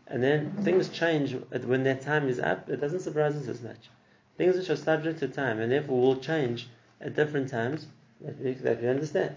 And 0.06 0.23
then 0.23 0.52
things 0.62 0.88
change 0.88 1.35
when 1.50 1.83
their 1.83 1.97
time 1.97 2.28
is 2.28 2.38
up, 2.38 2.68
it 2.68 2.80
doesn't 2.80 3.00
surprise 3.00 3.35
us 3.35 3.49
as 3.49 3.62
much. 3.62 3.90
Things 4.37 4.56
which 4.56 4.71
are 4.71 4.76
subject 4.76 5.18
to 5.21 5.28
time 5.28 5.59
and 5.59 5.73
therefore 5.73 6.00
will 6.00 6.16
change 6.16 6.68
at 7.00 7.16
different 7.16 7.49
times, 7.49 7.87
that 8.21 8.38
we, 8.38 8.52
that 8.52 8.80
we 8.80 8.88
understand. 8.88 9.37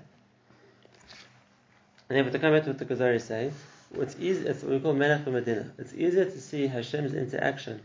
And 2.09 2.17
then, 2.17 2.25
but 2.25 2.33
to 2.33 2.39
come 2.39 2.53
back 2.53 2.63
to 2.63 2.69
what 2.69 2.79
the 2.79 2.85
Kuzari 2.85 3.15
is 3.15 3.25
what's 3.91 4.15
easy, 4.19 4.45
it's 4.45 4.63
what 4.63 4.71
we 4.71 4.79
call 4.79 4.93
Melech 4.93 5.25
Medina. 5.27 5.71
It's 5.77 5.93
easier 5.93 6.25
to 6.25 6.41
see 6.41 6.67
Hashem's 6.67 7.13
interaction 7.13 7.81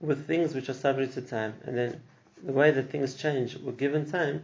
with 0.00 0.26
things 0.26 0.54
which 0.54 0.68
are 0.68 0.74
subject 0.74 1.14
to 1.14 1.22
time, 1.22 1.54
and 1.64 1.76
then 1.76 2.00
the 2.42 2.52
way 2.52 2.70
that 2.70 2.90
things 2.90 3.14
change 3.14 3.56
with 3.56 3.78
given 3.78 4.10
time, 4.10 4.42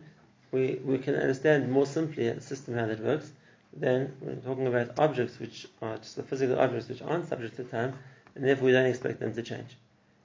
we, 0.51 0.81
we 0.85 0.99
can 0.99 1.15
understand 1.15 1.71
more 1.71 1.87
simply 1.87 2.29
a 2.29 2.41
system 2.41 2.75
how 2.75 2.87
that 2.87 3.01
works 3.01 3.33
than 3.75 4.15
when 4.21 4.41
talking 4.43 4.67
about 4.67 4.99
objects 4.99 5.39
which 5.39 5.67
are 5.81 5.97
just 5.97 6.17
the 6.17 6.23
physical 6.23 6.59
objects 6.59 6.89
which 6.89 7.03
aren't 7.03 7.29
subject 7.29 7.57
to 7.57 7.65
time, 7.65 7.95
and 8.35 8.45
therefore 8.45 8.67
we 8.67 8.73
don't 8.73 8.87
expect 8.87 9.21
them 9.21 9.35
to 9.35 9.43
change. 9.43 9.77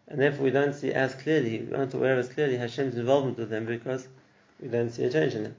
And 0.08 0.22
therefore 0.22 0.46
we 0.46 0.52
don't 0.52 0.74
see 0.74 0.94
as 0.94 1.16
clearly, 1.16 1.60
we 1.60 1.74
aren't 1.74 1.94
aware 1.94 2.18
as 2.18 2.30
clearly 2.30 2.58
Hashem's 2.58 2.96
involvement 2.96 3.38
with 3.38 3.50
them 3.50 3.66
because 3.66 4.08
we 4.62 4.70
don't 4.70 4.90
see 4.90 5.04
a 5.04 5.12
change 5.12 5.36
in 5.36 5.44
them. 5.44 5.56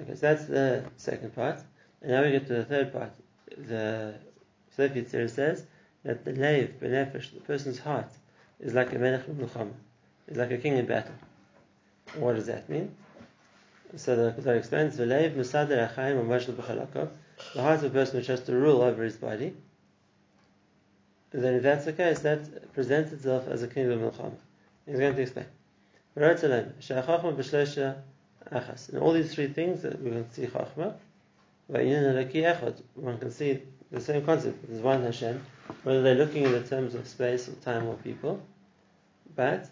Okay, 0.00 0.14
so 0.14 0.20
that's 0.20 0.44
the 0.46 0.84
second 0.96 1.34
part. 1.34 1.60
And 2.02 2.10
now 2.10 2.22
we 2.22 2.32
get 2.32 2.46
to 2.48 2.54
the 2.54 2.64
third 2.64 2.92
part. 2.92 3.12
The 3.56 4.14
Sefer 4.70 4.94
Yetzirah 4.94 5.30
says 5.30 5.64
that 6.04 6.24
the 6.24 6.32
leiv, 6.32 6.78
benefesh, 6.78 7.32
the 7.32 7.40
person's 7.40 7.78
heart, 7.78 8.10
is 8.60 8.74
like 8.74 8.92
a 8.92 8.98
melech 8.98 9.26
b'milchama, 9.26 9.72
is 10.28 10.36
like 10.36 10.50
a 10.50 10.58
king 10.58 10.76
in 10.76 10.86
battle. 10.86 11.14
What 12.16 12.36
does 12.36 12.46
that 12.46 12.68
mean? 12.68 12.94
So 13.96 14.16
the 14.16 14.32
Kuzar 14.32 14.56
explains, 14.58 14.96
"V'leiv 14.96 15.34
musader 15.34 15.88
achayim 15.88 16.24
amashal 16.24 16.54
b'chalakov." 16.54 17.10
The 17.54 17.62
heart 17.62 17.78
of 17.78 17.84
a 17.84 17.90
person 17.90 18.16
which 18.18 18.26
has 18.28 18.40
to 18.42 18.54
rule 18.54 18.82
over 18.82 19.02
his 19.02 19.16
body. 19.16 19.54
Then, 21.30 21.54
if 21.54 21.62
that's 21.62 21.84
the 21.84 21.92
case, 21.92 22.20
that 22.20 22.72
presents 22.72 23.12
itself 23.12 23.46
as 23.48 23.62
a 23.62 23.68
king 23.68 23.90
of 23.92 24.00
milchama. 24.00 24.36
He's 24.86 24.98
going 24.98 25.14
to 25.14 25.22
explain. 25.22 25.46
In 26.16 26.22
all 28.98 29.12
these 29.12 29.34
three 29.34 29.48
things, 29.48 29.82
that 29.82 30.00
we 30.00 30.10
can 30.10 30.30
see 30.30 30.46
chachma, 30.46 30.94
one 31.68 33.18
can 33.18 33.30
see 33.30 33.62
the 33.90 34.00
same 34.00 34.24
concept. 34.24 34.68
There's 34.68 34.82
one 34.82 35.02
Hashem, 35.02 35.44
whether 35.82 36.02
they're 36.02 36.14
looking 36.14 36.44
in 36.44 36.52
the 36.52 36.62
terms 36.62 36.94
of 36.94 37.08
space 37.08 37.48
or 37.48 37.52
time 37.54 37.86
or 37.86 37.94
people, 37.94 38.40
but 39.34 39.68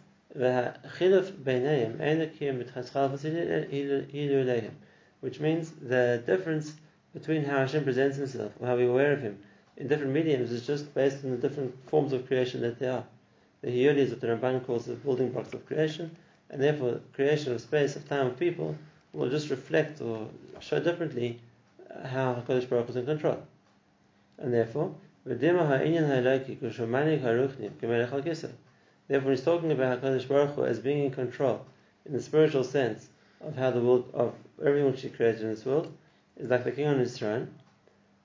which 5.20 5.40
means 5.40 5.70
the 5.70 6.22
difference 6.26 6.72
between 7.12 7.44
how 7.44 7.58
Hashem 7.58 7.84
presents 7.84 8.16
Himself 8.16 8.52
or 8.58 8.66
how 8.66 8.74
we're 8.74 8.90
aware 8.90 9.12
of 9.12 9.22
Him 9.22 9.38
in 9.76 9.86
different 9.86 10.12
mediums 10.12 10.50
is 10.50 10.66
just 10.66 10.92
based 10.94 11.24
on 11.24 11.30
the 11.30 11.36
different 11.36 11.88
forms 11.88 12.12
of 12.12 12.26
creation 12.26 12.60
that 12.62 12.80
there 12.80 12.92
are. 12.92 13.04
The 13.62 13.68
Hiyuli 13.68 13.98
is 13.98 14.10
what 14.10 14.20
the 14.20 14.26
Ramban 14.26 14.66
calls 14.66 14.86
the 14.86 14.94
building 14.94 15.30
blocks 15.30 15.54
of 15.54 15.64
creation, 15.66 16.16
and 16.50 16.60
therefore 16.60 17.00
creation 17.12 17.52
of 17.52 17.60
space, 17.60 17.94
of 17.96 18.08
time, 18.08 18.26
of 18.26 18.38
people 18.38 18.76
will 19.12 19.30
just 19.30 19.50
reflect 19.50 20.00
or 20.00 20.28
show 20.60 20.80
differently 20.80 21.40
how 22.02 22.34
HaKadosh 22.34 22.68
Baruch 22.68 22.90
is 22.90 22.96
in 22.96 23.06
control. 23.06 23.42
And 24.38 24.52
therefore, 24.52 24.94
Therefore, 29.06 29.30
he's 29.30 29.44
talking 29.44 29.72
about 29.72 30.02
HaKadosh 30.02 30.28
Baruch 30.28 30.54
Hu 30.54 30.64
as 30.64 30.78
being 30.78 31.04
in 31.04 31.10
control, 31.10 31.64
in 32.04 32.12
the 32.12 32.20
spiritual 32.20 32.64
sense, 32.64 33.08
of 33.40 33.56
how 33.56 33.70
the 33.70 33.80
world, 33.80 34.10
of 34.12 34.34
everything 34.60 34.90
which 34.90 35.02
he 35.02 35.08
created 35.08 35.42
in 35.42 35.48
this 35.48 35.64
world, 35.64 35.92
is 36.36 36.50
like 36.50 36.64
the 36.64 36.72
king 36.72 36.86
on 36.88 36.98
his 36.98 37.16
throne. 37.16 37.54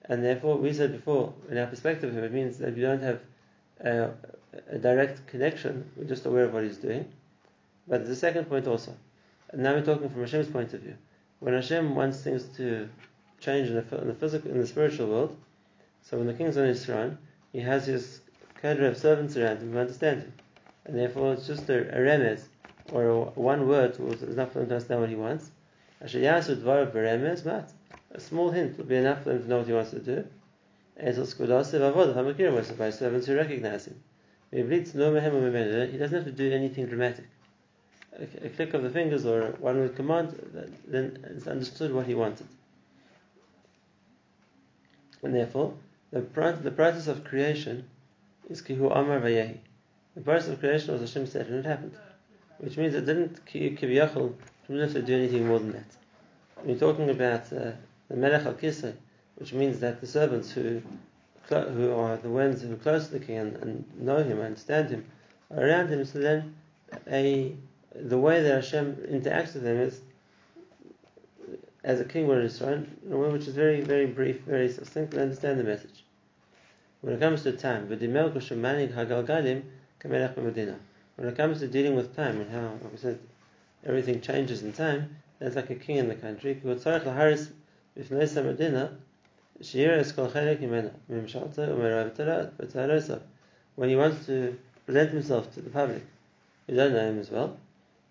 And 0.05 0.23
therefore, 0.23 0.57
we 0.57 0.73
said 0.73 0.91
before, 0.91 1.33
in 1.49 1.57
our 1.57 1.67
perspective 1.67 2.17
it 2.17 2.33
means 2.33 2.57
that 2.57 2.75
we 2.75 2.81
don't 2.81 3.03
have 3.03 3.21
a, 3.79 4.11
a 4.69 4.77
direct 4.77 5.27
connection, 5.27 5.89
we're 5.95 6.05
just 6.05 6.25
aware 6.25 6.45
of 6.45 6.53
what 6.53 6.63
he's 6.63 6.77
doing. 6.77 7.05
But 7.87 8.05
the 8.05 8.15
second 8.15 8.45
point 8.45 8.67
also, 8.67 8.95
and 9.51 9.63
now 9.63 9.73
we're 9.73 9.85
talking 9.85 10.09
from 10.09 10.21
Hashem's 10.21 10.47
point 10.47 10.73
of 10.73 10.81
view. 10.81 10.95
When 11.39 11.53
Hashem 11.53 11.95
wants 11.95 12.21
things 12.21 12.43
to 12.57 12.89
change 13.39 13.69
in 13.69 13.75
the, 13.75 14.01
in 14.01 14.07
the 14.07 14.13
physical, 14.13 14.51
in 14.51 14.59
the 14.59 14.67
spiritual 14.67 15.07
world, 15.07 15.37
so 16.01 16.17
when 16.17 16.27
the 16.27 16.33
king's 16.33 16.57
on 16.57 16.65
his 16.65 16.85
throne, 16.85 17.17
he 17.51 17.59
has 17.59 17.85
his 17.85 18.21
cadre 18.61 18.87
of 18.87 18.97
servants 18.97 19.37
around 19.37 19.57
him 19.57 19.71
who 19.71 19.77
understand 19.77 20.21
him. 20.21 20.33
And 20.85 20.97
therefore 20.97 21.33
it's 21.33 21.45
just 21.47 21.69
a, 21.69 21.81
a 21.95 21.99
remez, 21.99 22.41
or 22.91 23.05
a, 23.09 23.19
one 23.39 23.67
word 23.67 23.99
is 23.99 24.23
enough 24.23 24.53
for 24.53 24.59
them 24.59 24.69
to 24.69 24.73
understand 24.75 25.01
what 25.01 25.09
he 25.09 25.15
wants. 25.15 25.51
A 26.01 26.07
small 28.19 28.49
hint 28.49 28.77
will 28.77 28.85
be 28.85 28.95
enough 28.95 29.23
for 29.23 29.29
them 29.29 29.43
to 29.43 29.47
know 29.47 29.57
what 29.59 29.67
he 29.67 29.73
wants 29.73 29.91
to 29.91 29.99
do. 29.99 30.25
And 30.97 31.07
it's 31.07 31.17
a 31.17 31.21
skodase 31.21 31.73
avodah 31.73 32.15
hamakiru 32.15 32.77
by 32.77 32.89
servants 32.89 33.27
who 33.27 33.35
recognize 33.35 33.85
him. 33.85 34.01
He 34.51 34.63
doesn't 34.63 35.13
have 35.13 36.25
to 36.25 36.31
do 36.31 36.51
anything 36.51 36.87
dramatic. 36.87 37.25
A, 38.17 38.47
a 38.47 38.49
click 38.49 38.73
of 38.73 38.81
the 38.81 38.89
fingers 38.89 39.25
or 39.25 39.51
one 39.59 39.77
word 39.77 39.95
command, 39.95 40.33
then 40.87 41.19
it's 41.29 41.45
understood 41.45 41.93
what 41.93 42.07
he 42.07 42.15
wanted. 42.15 42.47
And 45.23 45.35
therefore, 45.35 45.73
the, 46.11 46.21
the 46.21 46.71
process 46.71 47.07
of 47.07 47.23
creation 47.23 47.85
is 48.49 48.61
Kihu 48.61 48.95
Amar 48.95 49.19
Vayehi. 49.19 49.57
The 50.15 50.21
process 50.21 50.49
of 50.49 50.59
creation 50.59 50.93
was 50.93 51.01
Hashem 51.01 51.27
said 51.27 51.47
and 51.47 51.59
it 51.59 51.65
happened. 51.65 51.95
Which 52.57 52.77
means 52.77 52.93
it 52.93 53.05
didn't 53.05 53.45
Kiviyachal 53.45 54.33
didn't 54.67 54.81
have 54.81 54.93
to 54.93 55.01
do 55.01 55.15
anything 55.15 55.47
more 55.47 55.59
than 55.59 55.71
that. 55.71 55.85
You're 56.65 56.77
talking 56.77 57.09
about 57.09 57.53
uh, 57.53 57.71
the 58.09 58.17
Melech 58.17 58.45
al 58.45 58.53
which 59.35 59.53
means 59.53 59.79
that 59.79 60.01
the 60.01 60.07
servants 60.07 60.51
who 60.51 60.81
who 61.47 61.93
are 61.93 62.17
the 62.17 62.29
ones 62.29 62.61
who 62.61 62.73
are 62.73 62.77
close 62.77 63.07
to 63.07 63.13
the 63.13 63.25
king 63.25 63.37
and, 63.37 63.55
and 63.57 63.99
know 63.99 64.21
him, 64.21 64.39
understand 64.39 64.89
him, 64.89 65.05
are 65.49 65.65
around 65.65 65.87
him. 65.87 66.05
So 66.05 66.19
then, 66.19 66.55
a 67.07 67.55
the 67.95 68.17
way 68.17 68.43
that 68.43 68.53
Hashem 68.53 68.95
interacts 69.09 69.53
with 69.53 69.63
them 69.63 69.77
is 69.77 70.01
as 71.83 71.99
a 71.99 72.05
king 72.05 72.27
would 72.27 72.43
Israel, 72.43 72.83
in 73.05 73.11
a 73.11 73.17
way 73.17 73.29
which 73.29 73.47
is 73.47 73.55
very, 73.55 73.81
very 73.81 74.05
brief, 74.05 74.41
very 74.41 74.69
succinct, 74.69 75.13
and 75.13 75.21
understand 75.23 75.59
the 75.59 75.63
message. 75.63 76.03
When 77.01 77.13
it 77.13 77.19
comes 77.19 77.43
to 77.43 77.53
time, 77.53 77.87
when 77.87 77.99
it 81.27 81.37
comes 81.37 81.59
to 81.59 81.67
dealing 81.67 81.95
with 81.95 82.15
time 82.15 82.41
and 82.41 82.51
how 82.51 82.73
said, 82.97 83.19
everything 83.85 84.19
changes 84.19 84.63
in 84.63 84.73
time, 84.73 85.15
that's 85.39 85.55
like 85.55 85.69
a 85.69 85.75
king 85.75 85.97
in 85.97 86.09
the 86.09 86.15
country. 86.15 86.59
When 93.75 93.89
he 93.89 93.95
wants 93.95 94.25
to 94.25 94.57
present 94.85 95.11
himself 95.11 95.53
to 95.53 95.61
the 95.61 95.69
public, 95.69 96.03
who 96.67 96.75
don't 96.75 96.93
know 96.93 97.09
him 97.09 97.19
as 97.19 97.31
well, 97.31 97.57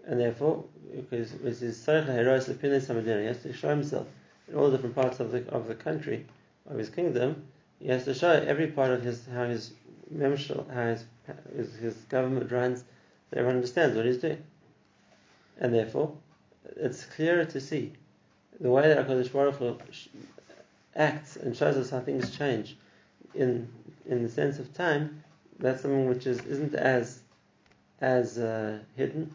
and 0.08 0.18
therefore, 0.18 0.64
because 0.90 1.32
Herois 1.32 2.48
of 2.48 2.60
Pinis 2.60 2.86
Hamadina, 2.86 3.20
he 3.20 3.26
has 3.26 3.42
to 3.42 3.52
show 3.52 3.68
himself 3.68 4.06
in 4.48 4.54
all 4.54 4.70
different 4.70 4.94
parts 4.94 5.20
of 5.20 5.30
the 5.30 5.46
of 5.50 5.68
the 5.68 5.74
country, 5.74 6.24
of 6.68 6.78
his 6.78 6.88
kingdom. 6.88 7.46
He 7.78 7.88
has 7.88 8.04
to 8.06 8.14
show 8.14 8.30
every 8.30 8.68
part 8.68 8.90
of 8.90 9.02
his 9.02 9.26
how 9.26 9.44
his 9.44 9.72
memshal, 10.10 10.66
how 10.72 10.86
his, 10.86 11.04
his, 11.54 11.74
his 11.74 11.94
government 12.08 12.50
runs, 12.50 12.84
that 13.28 13.38
everyone 13.38 13.56
understands 13.56 13.94
what 13.94 14.06
he's 14.06 14.16
doing. 14.16 14.42
And 15.60 15.74
therefore, 15.74 16.16
it's 16.76 17.04
clearer 17.04 17.44
to 17.44 17.60
see 17.60 17.92
the 18.58 18.70
way 18.70 18.88
that 18.88 19.06
HaKadosh 19.06 19.30
Baruch 19.30 19.56
Hu 19.56 19.76
acts 20.96 21.36
and 21.36 21.54
shows 21.54 21.76
us 21.76 21.90
how 21.90 22.00
things 22.00 22.34
change 22.36 22.78
in 23.34 23.68
in 24.06 24.22
the 24.22 24.30
sense 24.30 24.58
of 24.58 24.72
time. 24.72 25.22
That's 25.58 25.82
something 25.82 26.08
which 26.08 26.26
is 26.26 26.40
isn't 26.46 26.74
as 26.74 27.20
as 28.00 28.38
uh, 28.38 28.78
hidden 28.96 29.34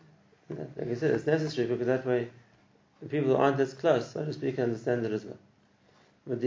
like 0.57 0.89
I 0.89 0.95
said, 0.95 1.11
it's 1.11 1.25
necessary 1.25 1.67
because 1.67 1.87
that 1.87 2.05
way 2.05 2.29
the 3.01 3.09
people 3.09 3.35
who 3.35 3.35
aren't 3.35 3.59
as 3.59 3.73
close, 3.73 4.11
so 4.11 4.23
to 4.25 4.33
speak, 4.33 4.59
understand 4.59 5.05
it 5.05 5.11
as 5.11 5.25
well. 5.25 5.37
And 6.25 6.39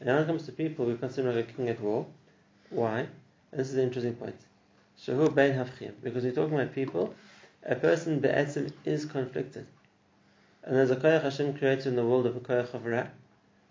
when 0.00 0.18
it 0.18 0.26
comes 0.26 0.46
to 0.46 0.52
people, 0.52 0.86
we 0.86 0.96
consider 0.96 1.32
like 1.32 1.50
a 1.50 1.52
king 1.52 1.68
at 1.68 1.80
war. 1.80 2.06
Why? 2.70 3.00
And 3.00 3.60
this 3.60 3.68
is 3.68 3.74
an 3.74 3.82
interesting 3.82 4.14
point. 4.14 4.38
Because 4.96 6.24
we're 6.24 6.32
talking 6.32 6.54
about 6.54 6.74
people, 6.74 7.14
a 7.62 7.74
person 7.74 8.20
be'etzim 8.20 8.72
is 8.84 9.04
conflicted. 9.04 9.66
And 10.62 10.76
there's 10.76 10.90
a 10.90 10.96
koyach 10.96 11.22
Hashem 11.22 11.58
created 11.58 11.88
in 11.88 11.96
the 11.96 12.06
world 12.06 12.26
of 12.26 12.36
a 12.36 12.40
koyach 12.40 12.72
of 12.72 12.86
ra, 12.86 13.06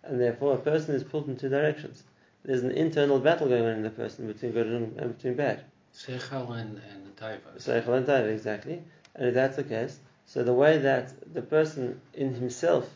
and 0.03 0.21
therefore 0.21 0.53
a 0.53 0.59
person 0.59 0.93
is 0.93 1.03
pulled 1.03 1.27
in 1.27 1.35
two 1.35 1.49
directions. 1.49 2.03
There's 2.45 2.63
an 2.63 2.71
internal 2.71 3.19
battle 3.19 3.47
going 3.47 3.65
on 3.65 3.71
in 3.71 3.83
the 3.83 3.89
person 3.89 4.27
between 4.27 4.51
good 4.51 4.67
and 4.67 5.15
between 5.15 5.33
bad. 5.35 5.63
Seichel 5.95 6.51
and, 6.51 6.79
and 6.91 7.02
Taiva. 7.23 7.57
Seichel 7.57 7.97
and 7.97 8.05
Taiva, 8.05 8.33
exactly. 8.33 8.81
And 9.15 9.29
if 9.29 9.33
that's 9.33 9.55
the 9.55 9.63
case, 9.63 9.99
so 10.25 10.43
the 10.43 10.53
way 10.53 10.77
that 10.79 11.33
the 11.33 11.41
person 11.41 12.01
in 12.13 12.33
himself 12.33 12.89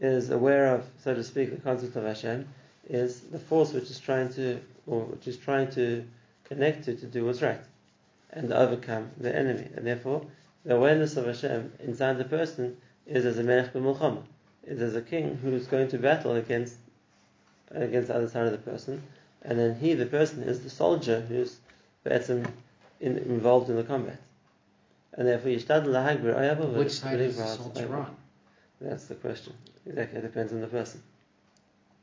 is 0.00 0.30
aware 0.30 0.74
of, 0.74 0.84
so 1.02 1.14
to 1.14 1.24
speak, 1.24 1.50
the 1.50 1.60
concept 1.60 1.96
of 1.96 2.04
Hashem, 2.04 2.46
is 2.88 3.20
the 3.20 3.38
force 3.38 3.72
which 3.72 3.90
is 3.90 3.98
trying 3.98 4.28
to, 4.34 4.60
or 4.86 5.04
which 5.04 5.26
is 5.26 5.36
trying 5.36 5.70
to 5.72 6.04
connect 6.44 6.84
to, 6.84 6.96
to 6.96 7.06
do 7.06 7.24
what's 7.24 7.40
right, 7.40 7.60
and 8.30 8.52
overcome 8.52 9.10
the 9.18 9.34
enemy. 9.34 9.68
And 9.74 9.86
therefore, 9.86 10.26
the 10.64 10.76
awareness 10.76 11.16
of 11.16 11.26
Hashem 11.26 11.72
inside 11.80 12.18
the 12.18 12.24
person 12.24 12.76
is 13.06 13.24
as 13.24 13.38
a 13.38 13.42
melech 13.42 13.72
b'mulchama, 13.72 14.22
is 14.66 14.80
as 14.80 14.94
a 14.94 15.02
king 15.02 15.38
who 15.42 15.52
is 15.52 15.66
going 15.66 15.88
to 15.88 15.98
battle 15.98 16.34
against 16.34 16.76
against 17.70 18.08
the 18.08 18.14
other 18.14 18.28
side 18.28 18.46
of 18.46 18.52
the 18.52 18.58
person, 18.58 19.02
and 19.42 19.58
then 19.58 19.74
he, 19.76 19.94
the 19.94 20.06
person, 20.06 20.42
is 20.42 20.62
the 20.62 20.70
soldier 20.70 21.20
who's 21.22 21.56
in, 23.04 23.18
involved 23.18 23.68
in 23.68 23.76
the 23.76 23.84
combat. 23.84 24.18
And 25.12 25.28
therefore, 25.28 25.50
Yishtad 25.50 25.84
Lahagber 25.84 26.60
oh, 26.60 26.78
Which 26.78 26.92
side 26.92 27.20
is 27.20 27.36
the 27.36 27.46
soldier 27.46 27.94
on? 27.94 28.16
That's 28.80 29.04
the 29.04 29.14
question. 29.14 29.52
Exactly, 29.86 30.18
it 30.18 30.22
depends 30.22 30.52
on 30.52 30.60
the 30.60 30.66
person. 30.66 31.02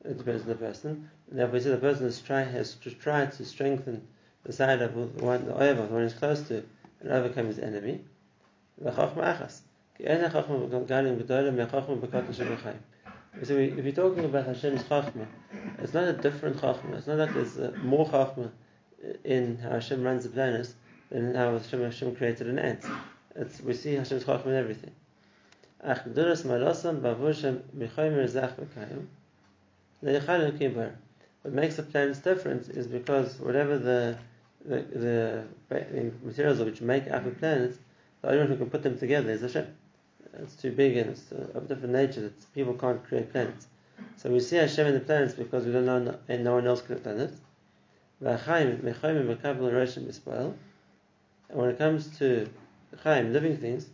It 0.06 0.18
depends 0.18 0.44
on 0.44 0.50
the 0.50 0.56
person. 0.56 1.10
And 1.30 1.40
therefore, 1.40 1.54
we 1.54 1.60
see 1.60 1.70
the 1.70 1.78
person 1.78 2.06
has, 2.06 2.22
try, 2.22 2.44
has 2.44 2.76
to 2.76 2.92
try 2.92 3.26
to 3.26 3.46
strengthen 3.46 4.08
the 4.44 4.54
side 4.54 4.82
of 4.82 4.94
the 4.94 5.24
one, 5.24 5.46
the 5.46 5.54
the 5.54 5.94
one 5.94 6.04
he's 6.04 6.14
close 6.14 6.42
to, 6.48 6.64
and 7.02 7.12
overcome 7.12 7.48
his 7.48 7.60
enemy. 7.60 8.04
We 8.78 8.92
So 13.44 13.54
if 13.54 13.84
you're 13.86 13.94
talking 13.94 14.26
about 14.26 14.46
Hashem's 14.46 14.84
Chachma, 14.84 15.26
it's 15.80 15.94
not 15.94 16.08
a 16.08 16.14
different 16.14 16.58
Chachma. 16.58 16.96
It's 16.98 17.08
not 17.08 17.18
like 17.18 17.34
there's 17.34 17.58
uh, 17.58 17.72
more 17.84 18.08
Chachma 18.08 18.52
in 19.24 19.58
how 19.58 19.72
Hashem 19.72 20.04
runs 20.04 20.24
the 20.24 20.30
planets 20.30 20.74
than 21.12 21.36
how 21.36 21.58
Hashem, 21.58 21.82
Hashem 21.82 22.16
created 22.16 22.48
an 22.48 22.60
ant. 22.60 22.86
It's, 23.36 23.62
we 23.62 23.74
see 23.74 23.94
Hashem's 23.94 24.26
chacham 24.26 24.52
in 24.52 24.58
everything. 24.58 24.92
What 31.44 31.54
makes 31.54 31.76
the 31.76 31.84
planets 31.84 32.20
different 32.20 32.70
is 32.70 32.88
because 32.88 33.40
whatever 33.40 33.78
the 33.78 34.18
the, 34.66 34.82
the, 34.82 35.44
the 35.70 36.12
materials 36.24 36.60
which 36.60 36.82
make 36.82 37.10
up 37.10 37.26
a 37.26 37.32
planet, 37.32 37.78
the 38.22 38.28
only 38.28 38.40
one 38.42 38.48
who 38.50 38.58
can 38.58 38.70
put 38.70 38.84
them 38.84 38.98
together 38.98 39.32
is 39.32 39.42
Hashem. 39.42 39.68
It's 40.34 40.56
too 40.56 40.72
big 40.72 40.98
and 40.98 41.10
it's 41.12 41.32
uh, 41.32 41.48
of 41.56 41.68
different 41.68 41.94
nature 41.94 42.22
that 42.22 42.54
people 42.54 42.74
can't 42.74 43.04
create 43.04 43.32
planets. 43.32 43.68
So 44.18 44.30
we 44.30 44.40
see 44.40 44.58
Hashem 44.58 44.88
in 44.88 44.94
the 44.94 45.00
planets 45.00 45.34
because 45.34 45.66
we 45.66 45.72
don't 45.74 45.86
know 45.86 46.18
and 46.28 46.44
no 46.44 46.54
one 46.54 46.68
else 46.68 46.82
can 46.82 47.00
create 47.00 47.04
planets. 47.04 47.38
When 51.54 51.70
it 51.70 51.78
comes 51.78 52.18
to 52.20 52.50
chaim, 53.04 53.34
living 53.34 53.58
things, 53.58 53.88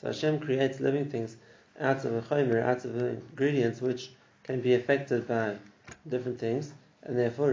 so 0.00 0.06
Hashem 0.06 0.40
creates 0.40 0.80
living 0.80 1.10
things 1.10 1.36
out 1.78 2.04
of 2.04 2.14
a 2.14 2.22
chaymer, 2.22 2.62
out 2.62 2.84
of 2.84 2.96
ingredients 2.96 3.82
which 3.82 4.10
can 4.44 4.60
be 4.60 4.74
affected 4.74 5.28
by 5.28 5.56
different 6.08 6.38
things, 6.38 6.72
and 7.02 7.18
therefore 7.18 7.52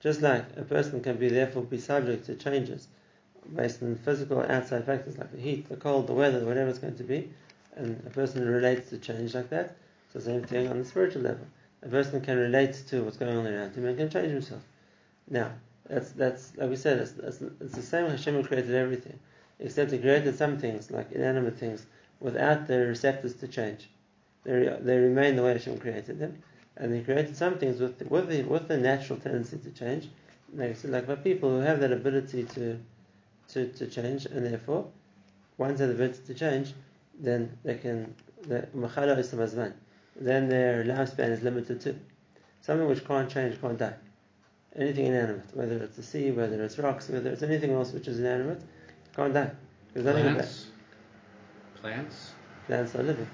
just 0.00 0.22
like 0.22 0.44
a 0.56 0.62
person 0.62 1.02
can 1.02 1.16
be 1.16 1.28
therefore 1.28 1.62
be 1.62 1.78
subject 1.78 2.26
to 2.26 2.34
changes 2.34 2.88
based 3.54 3.82
on 3.82 3.94
physical 3.96 4.40
outside 4.40 4.84
factors 4.84 5.18
like 5.18 5.30
the 5.32 5.40
heat, 5.40 5.68
the 5.68 5.76
cold, 5.76 6.06
the 6.06 6.12
weather, 6.12 6.44
whatever 6.44 6.70
it's 6.70 6.78
going 6.78 6.96
to 6.96 7.04
be, 7.04 7.30
and 7.76 8.02
a 8.06 8.10
person 8.10 8.46
relates 8.46 8.90
to 8.90 8.98
change 8.98 9.34
like 9.34 9.50
that, 9.50 9.76
the 10.12 10.20
same 10.20 10.42
thing 10.42 10.68
on 10.68 10.78
the 10.78 10.84
spiritual 10.84 11.22
level. 11.22 11.46
A 11.82 11.88
person 11.88 12.20
can 12.20 12.36
relate 12.36 12.74
to 12.88 13.02
what's 13.02 13.16
going 13.16 13.36
on 13.36 13.46
around 13.46 13.74
him 13.74 13.86
and 13.86 13.96
can 13.96 14.10
change 14.10 14.30
himself. 14.30 14.62
Now, 15.28 15.52
that's 15.88 16.12
that's 16.12 16.56
like 16.56 16.70
we 16.70 16.76
said, 16.76 16.98
it's, 16.98 17.12
it's, 17.18 17.42
it's 17.60 17.74
the 17.74 17.82
same 17.82 18.08
Hashem 18.08 18.34
who 18.34 18.44
created 18.44 18.74
everything, 18.74 19.18
except 19.58 19.90
He 19.90 19.98
created 19.98 20.36
some 20.36 20.58
things 20.58 20.90
like 20.90 21.10
inanimate 21.12 21.58
things 21.58 21.86
without 22.20 22.66
the 22.66 22.86
receptors 22.86 23.34
to 23.36 23.48
change. 23.48 23.88
They, 24.44 24.76
they 24.80 24.96
remain 24.98 25.36
the 25.36 25.42
way 25.42 25.52
Hashem 25.52 25.78
created 25.78 26.18
them, 26.18 26.42
and 26.76 26.94
He 26.94 27.02
created 27.02 27.36
some 27.36 27.58
things 27.58 27.80
with 27.80 28.00
with 28.08 28.28
the 28.28 28.42
with 28.42 28.68
the 28.68 28.76
natural 28.76 29.18
tendency 29.18 29.58
to 29.58 29.70
change. 29.70 30.08
Like 30.54 30.76
said, 30.76 30.90
like 30.90 31.06
by 31.06 31.16
people 31.16 31.50
who 31.50 31.60
have 31.60 31.80
that 31.80 31.92
ability 31.92 32.44
to 32.44 32.78
to, 33.48 33.66
to 33.68 33.86
change, 33.86 34.26
and 34.26 34.46
therefore, 34.46 34.86
once 35.58 35.78
they 35.78 35.86
have 35.86 35.96
the 35.96 36.04
ability 36.04 36.22
to 36.26 36.34
change, 36.34 36.74
then 37.18 37.56
they 37.64 37.76
can 37.76 38.14
the 38.42 38.68
machala 38.76 39.18
is 39.18 39.32
then 40.20 40.48
their 40.48 40.84
lifespan 40.84 41.30
is 41.30 41.42
limited 41.42 41.80
to 41.80 41.96
something 42.60 42.86
which 42.88 43.04
can't 43.04 43.28
change, 43.28 43.60
can't 43.60 43.78
die. 43.78 43.94
Anything 44.76 45.06
inanimate, 45.06 45.54
whether 45.54 45.78
it's 45.78 45.96
the 45.96 46.02
sea, 46.02 46.30
whether 46.30 46.62
it's 46.62 46.78
rocks, 46.78 47.08
whether 47.08 47.30
it's 47.30 47.42
anything 47.42 47.72
else 47.72 47.92
which 47.92 48.06
is 48.06 48.20
inanimate, 48.20 48.62
can't 49.16 49.34
die. 49.34 49.50
There's 49.92 50.06
nothing 50.06 50.34
Plants? 50.34 50.66
Plants? 51.80 52.32
Plants 52.66 52.94
are 52.94 53.02
living. 53.02 53.28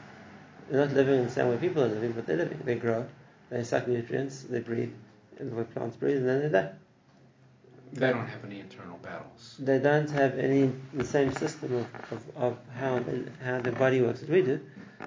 They're 0.71 0.87
not 0.87 0.95
living 0.95 1.21
in 1.21 1.25
the 1.27 1.31
same 1.31 1.49
way 1.49 1.57
people 1.59 1.83
are 1.83 1.89
living, 1.89 2.13
but 2.13 2.27
they're 2.27 2.37
living. 2.37 2.59
They 2.65 2.77
grow, 2.77 3.07
they 3.51 3.63
suck 3.63 3.87
nutrients, 3.87 4.45
they 4.45 4.61
breathe, 4.61 4.93
and 5.39 5.53
the 5.53 5.57
way 5.57 5.65
plants 5.65 5.97
breathe, 5.97 6.19
and 6.19 6.29
then 6.29 6.43
they 6.43 6.49
die. 6.49 6.71
They 7.93 8.11
don't 8.11 8.27
have 8.27 8.45
any 8.45 8.61
internal 8.61 8.99
battles. 8.99 9.57
They 9.59 9.79
don't 9.79 10.11
have 10.11 10.39
any 10.39 10.73
the 10.93 11.05
same 11.05 11.33
system 11.33 11.75
of, 11.75 11.87
of, 12.13 12.37
of 12.37 12.59
how 12.79 12.99
they, 12.99 13.23
how 13.45 13.61
their 13.61 13.73
body 13.73 14.03
works 14.03 14.23
as 14.23 14.29
we 14.29 14.43
do, 14.43 14.61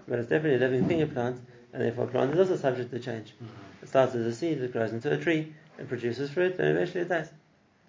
but 0.07 0.19
it's 0.19 0.29
definitely 0.29 0.55
a 0.55 0.69
living 0.69 0.87
thing, 0.87 1.01
a 1.01 1.07
plant, 1.07 1.41
and 1.73 1.81
therefore 1.81 2.05
a 2.05 2.07
plant 2.07 2.33
is 2.33 2.39
also 2.39 2.57
subject 2.57 2.91
to 2.91 2.99
change. 2.99 3.33
Mm-hmm. 3.35 3.83
It 3.83 3.89
starts 3.89 4.15
as 4.15 4.25
a 4.25 4.33
seed, 4.33 4.61
it 4.61 4.73
grows 4.73 4.93
into 4.93 5.11
a 5.11 5.17
tree, 5.17 5.53
it 5.77 5.87
produces 5.87 6.31
fruit, 6.31 6.57
and 6.59 6.69
eventually 6.69 7.01
it 7.01 7.09
dies. 7.09 7.31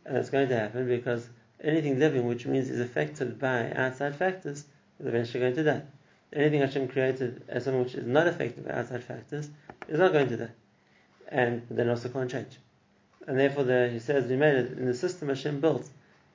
And 0.04 0.16
that's 0.16 0.30
going 0.30 0.48
to 0.48 0.56
happen 0.58 0.86
because 0.86 1.28
anything 1.62 1.98
living, 1.98 2.26
which 2.26 2.46
means 2.46 2.70
is 2.70 2.80
affected 2.80 3.38
by 3.38 3.72
outside 3.72 4.16
factors, 4.16 4.64
is 4.98 5.06
eventually 5.06 5.40
going 5.40 5.54
to 5.56 5.64
die. 5.64 5.82
Anything 6.32 6.60
Hashem 6.60 6.88
created 6.88 7.42
as 7.48 7.64
something 7.64 7.82
which 7.82 7.94
is 7.94 8.06
not 8.06 8.28
affected 8.28 8.66
by 8.66 8.74
outside 8.74 9.02
factors 9.02 9.48
is 9.88 9.98
not 9.98 10.12
going 10.12 10.28
to 10.28 10.36
die. 10.36 10.50
And 11.28 11.66
then 11.70 11.88
also 11.88 12.08
can't 12.08 12.30
change. 12.30 12.58
And 13.26 13.38
therefore, 13.38 13.64
the, 13.64 13.90
he 13.92 13.98
says, 13.98 14.26
we 14.26 14.36
made 14.36 14.54
it 14.54 14.78
in 14.78 14.86
the 14.86 14.94
system 14.94 15.28
Hashem 15.28 15.60
built. 15.60 15.88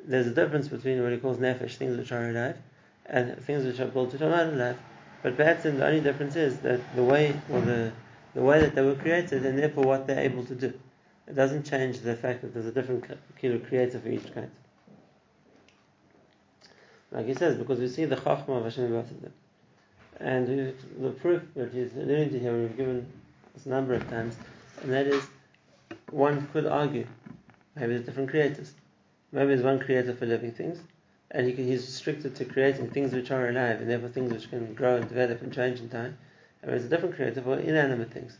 There's 0.03 0.27
a 0.27 0.34
difference 0.34 0.67
between 0.67 1.01
what 1.01 1.12
he 1.12 1.17
calls 1.17 1.38
nefesh, 1.38 1.75
things 1.75 1.97
which 1.97 2.12
are 2.12 2.29
alive, 2.29 2.58
and 3.05 3.38
things 3.43 3.65
which 3.65 3.79
are 3.79 3.88
built 3.88 4.13
which 4.13 4.21
are 4.21 4.29
not 4.29 4.47
alive. 4.47 4.77
But 5.25 5.38
Ba'atzim, 5.38 5.77
the 5.77 5.88
only 5.88 6.01
difference 6.01 6.35
is 6.35 6.59
that 6.59 6.79
the 6.95 7.03
way 7.03 7.33
or 7.49 7.59
the 7.59 7.91
the 8.35 8.43
way 8.43 8.61
that 8.61 8.75
they 8.75 8.83
were 8.83 8.93
created 8.93 9.43
and 9.43 9.57
therefore 9.57 9.83
what 9.83 10.05
they're 10.05 10.19
able 10.19 10.45
to 10.45 10.53
do. 10.53 10.71
It 11.27 11.33
doesn't 11.33 11.63
change 11.63 12.01
the 12.01 12.15
fact 12.15 12.43
that 12.43 12.53
there's 12.53 12.67
a 12.67 12.71
different 12.71 13.05
kilo 13.41 13.57
creator 13.57 13.97
for 13.97 14.09
each 14.09 14.31
kind. 14.35 14.51
Like 17.11 17.25
he 17.25 17.33
says, 17.33 17.57
because 17.57 17.79
we 17.79 17.88
see 17.88 18.05
the 18.05 18.17
Chachma 18.17 18.49
of 18.49 18.65
Hashem 18.65 18.93
about 18.93 19.07
them. 19.19 19.33
And 20.19 20.75
the 21.01 21.09
proof 21.09 21.41
that 21.55 21.73
he's 21.73 21.93
alluding 21.95 22.29
to 22.29 22.39
here, 22.39 22.55
we've 22.55 22.77
given 22.77 23.11
this 23.55 23.65
a 23.65 23.69
number 23.69 23.95
of 23.95 24.07
times, 24.07 24.35
and 24.83 24.93
that 24.93 25.07
is, 25.07 25.23
one 26.11 26.47
could 26.53 26.67
argue, 26.67 27.07
maybe 27.75 27.93
there's 27.93 28.05
different 28.05 28.29
creators. 28.29 28.73
Maybe 29.31 29.47
there's 29.47 29.63
one 29.63 29.79
creator 29.79 30.13
for 30.13 30.27
living 30.27 30.51
things, 30.51 30.77
and 31.36 31.52
he's 31.52 31.82
restricted 31.82 32.34
to 32.34 32.45
creating 32.45 32.89
things 32.89 33.12
which 33.12 33.30
are 33.30 33.50
alive, 33.50 33.82
and 33.82 33.89
therefore 33.89 34.08
things 34.08 34.32
which 34.32 34.50
can 34.50 34.74
grow 34.74 34.95
and 34.95 35.10
develop 35.10 35.41
and 35.41 35.52
change 35.54 35.82
in 35.82 35.89
time. 35.89 36.17
And 36.62 36.71
there's 36.71 36.86
a 36.86 36.88
different 36.88 37.15
creator 37.15 37.41
for 37.41 37.60
inanimate 37.60 38.10
things. 38.12 38.38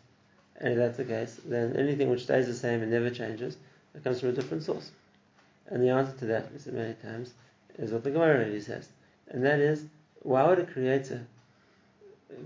And 0.62 0.71
if 0.71 0.77
that's 0.77 0.95
the 0.95 1.03
case, 1.03 1.41
then 1.43 1.75
anything 1.75 2.10
which 2.10 2.23
stays 2.23 2.47
the 2.47 2.53
same 2.53 2.81
and 2.81 2.89
never 2.89 3.10
changes, 3.10 3.58
it 3.93 4.01
comes 4.05 4.21
from 4.21 4.29
a 4.29 4.31
different 4.31 4.63
source. 4.63 4.91
And 5.67 5.84
the 5.84 5.89
answer 5.89 6.17
to 6.19 6.25
that, 6.27 6.53
we 6.53 6.60
said 6.60 6.73
many 6.73 6.93
times, 6.93 7.34
is 7.77 7.91
what 7.91 8.05
the 8.05 8.12
Gemara 8.12 8.36
already 8.36 8.62
says. 8.62 8.88
And 9.27 9.43
that 9.43 9.60
is, 9.60 9.84
why 10.21 10.47
would 10.47 10.60
a 10.60 10.65
creator 10.65 11.27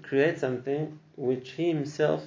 create 0.02 0.40
something 0.40 0.98
which 1.16 1.52
he 1.52 1.68
himself 1.68 2.24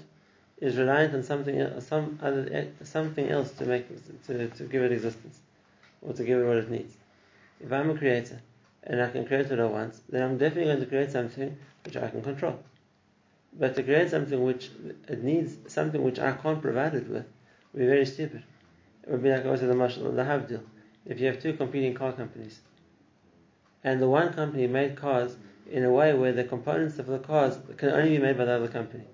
is 0.61 0.77
reliant 0.77 1.13
on 1.13 1.25
something 1.25 1.59
else, 1.59 1.89
some 1.89 2.21
other 2.23 2.49
eh, 2.53 2.67
something 2.85 3.29
else 3.29 3.51
to 3.55 3.67
make 3.67 3.89
to, 4.27 4.49
to 4.49 4.63
give 4.63 4.85
it 4.85 4.93
existence 4.93 5.41
or 6.03 6.13
to 6.13 6.23
give 6.23 6.39
it 6.39 6.47
what 6.47 6.59
it 6.59 6.71
needs. 6.71 6.95
If 7.63 7.73
I'm 7.73 7.91
a 7.91 7.97
creator 7.97 8.41
and 8.85 9.01
I 9.01 9.09
can 9.11 9.25
create 9.25 9.49
what 9.49 9.61
I 9.61 9.67
want, 9.67 9.95
then 10.09 10.23
I'm 10.23 10.39
definitely 10.39 10.73
going 10.73 10.81
to 10.81 10.87
create 10.87 11.13
something 11.13 11.57
which 11.85 11.97
I 11.97 12.09
can 12.09 12.23
control. 12.23 12.59
But 13.59 13.77
to 13.77 13.83
create 13.83 14.11
something 14.11 14.43
which 14.43 14.71
it 15.09 15.23
needs 15.23 15.57
something 15.73 16.03
which 16.03 16.19
I 16.19 16.33
can't 16.33 16.61
provide 16.61 16.95
it 16.95 17.09
with 17.09 17.27
would 17.73 17.81
be 17.81 17.87
very 17.87 18.07
stupid. 18.07 18.43
It 19.05 19.11
would 19.11 19.23
be 19.23 19.31
like 19.31 19.45
also 19.45 19.67
the 19.67 19.75
marshal 19.75 20.11
the 20.11 20.23
Havdil. 20.23 20.63
If 21.05 21.21
you 21.21 21.27
have 21.27 21.41
two 21.41 21.53
competing 21.55 21.95
car 21.95 22.13
companies, 22.13 22.61
and 23.85 24.01
the 24.01 24.09
one 24.09 24.33
company 24.33 24.67
made 24.67 24.97
cars 24.97 25.37
in 25.71 25.85
a 25.85 25.91
way 25.91 26.15
where 26.15 26.33
the 26.33 26.45
components 26.45 26.99
of 26.99 27.07
the 27.07 27.19
cars 27.19 27.59
can 27.77 27.91
only 27.91 28.17
be 28.17 28.19
made 28.19 28.39
by 28.39 28.45
the 28.45 28.53
other 28.53 28.69
company. 28.69 29.05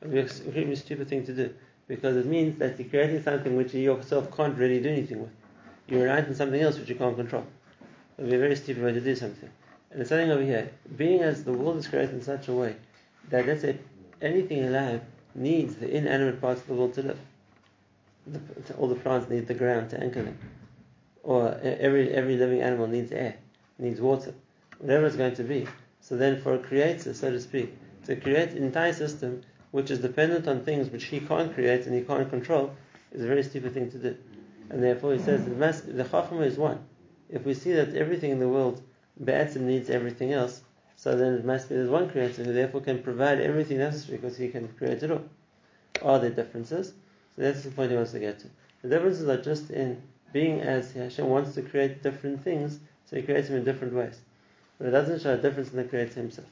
It 0.00 0.06
would 0.06 0.12
be 0.12 0.20
an 0.20 0.26
extremely 0.26 0.76
stupid 0.76 1.08
thing 1.08 1.24
to 1.26 1.32
do 1.32 1.54
because 1.88 2.16
it 2.16 2.26
means 2.26 2.58
that 2.58 2.78
you're 2.78 2.88
creating 2.88 3.22
something 3.22 3.56
which 3.56 3.74
you 3.74 3.80
yourself 3.80 4.34
can't 4.36 4.56
really 4.56 4.80
do 4.80 4.90
anything 4.90 5.22
with. 5.22 5.39
You're 5.90 6.04
reliant 6.04 6.28
on 6.28 6.34
something 6.34 6.60
else 6.60 6.78
which 6.78 6.88
you 6.88 6.94
can't 6.94 7.16
control. 7.16 7.44
It 8.16 8.22
would 8.22 8.30
be 8.30 8.36
a 8.36 8.38
very 8.38 8.56
stupid 8.56 8.82
way 8.82 8.92
to 8.92 9.00
do 9.00 9.14
something. 9.14 9.50
And 9.90 10.00
it's 10.00 10.08
something 10.08 10.30
over 10.30 10.42
here, 10.42 10.70
being 10.96 11.20
as 11.20 11.44
the 11.44 11.52
world 11.52 11.76
is 11.76 11.88
created 11.88 12.14
in 12.14 12.22
such 12.22 12.48
a 12.48 12.52
way 12.52 12.76
that 13.28 13.46
let's 13.46 13.62
say 13.62 13.76
anything 14.22 14.64
alive 14.64 15.02
needs 15.34 15.74
the 15.74 15.90
inanimate 15.94 16.40
parts 16.40 16.60
of 16.62 16.68
the 16.68 16.74
world 16.74 16.94
to 16.94 17.02
live. 17.02 17.18
The, 18.26 18.40
all 18.78 18.88
the 18.88 18.94
plants 18.94 19.28
need 19.28 19.48
the 19.48 19.54
ground 19.54 19.90
to 19.90 20.00
anchor 20.00 20.22
them, 20.22 20.38
or 21.22 21.58
every 21.62 22.12
every 22.12 22.36
living 22.36 22.60
animal 22.60 22.86
needs 22.86 23.10
air, 23.10 23.36
needs 23.78 24.00
water 24.00 24.34
whatever 24.80 25.06
it's 25.06 25.16
going 25.16 25.34
to 25.34 25.44
be. 25.44 25.66
So 26.00 26.16
then, 26.16 26.40
for 26.40 26.54
a 26.54 26.58
creator, 26.58 27.14
so 27.14 27.30
to 27.30 27.40
speak, 27.40 27.76
to 28.06 28.16
create 28.16 28.50
an 28.50 28.64
entire 28.64 28.92
system 28.92 29.42
which 29.70 29.90
is 29.90 30.00
dependent 30.00 30.48
on 30.48 30.64
things 30.64 30.88
which 30.88 31.04
he 31.04 31.20
can't 31.20 31.54
create 31.54 31.86
and 31.86 31.94
he 31.94 32.00
can't 32.00 32.28
control 32.28 32.74
is 33.12 33.22
a 33.22 33.26
very 33.26 33.42
stupid 33.42 33.72
thing 33.72 33.90
to 33.90 33.98
do. 33.98 34.16
And 34.70 34.82
therefore, 34.82 35.12
he 35.12 35.18
says 35.18 35.44
the, 35.44 35.52
the 35.92 36.04
Chachma 36.04 36.46
is 36.46 36.56
one. 36.56 36.78
If 37.28 37.44
we 37.44 37.54
see 37.54 37.72
that 37.72 37.94
everything 37.94 38.30
in 38.30 38.38
the 38.38 38.48
world, 38.48 38.82
Be'etzim 39.22 39.62
needs 39.62 39.90
everything 39.90 40.32
else, 40.32 40.62
so 40.96 41.16
then 41.16 41.34
it 41.34 41.44
must 41.44 41.68
be 41.68 41.74
there's 41.74 41.90
one 41.90 42.08
creator 42.08 42.42
who 42.44 42.52
therefore 42.52 42.80
can 42.80 43.02
provide 43.02 43.40
everything 43.40 43.78
necessary 43.78 44.16
because 44.16 44.36
he 44.36 44.48
can 44.48 44.68
create 44.68 45.02
it 45.02 45.10
all. 45.10 45.24
Are 46.02 46.18
there 46.18 46.30
differences? 46.30 46.94
So 47.36 47.42
that's 47.42 47.62
the 47.62 47.70
point 47.70 47.90
he 47.90 47.96
wants 47.96 48.12
to 48.12 48.20
get 48.20 48.38
to. 48.40 48.46
The 48.82 48.88
differences 48.88 49.28
are 49.28 49.42
just 49.42 49.70
in 49.70 50.00
being 50.32 50.60
as 50.60 50.92
Hashem 50.92 51.26
wants 51.28 51.54
to 51.56 51.62
create 51.62 52.02
different 52.02 52.42
things, 52.42 52.78
so 53.04 53.16
he 53.16 53.22
creates 53.22 53.48
them 53.48 53.58
in 53.58 53.64
different 53.64 53.92
ways 53.92 54.20
but 54.80 54.88
it 54.88 54.92
doesn't 54.92 55.20
show 55.20 55.34
a 55.34 55.36
difference 55.36 55.70
in 55.70 55.76
the 55.76 55.84
Creator 55.84 56.14
himself. 56.14 56.48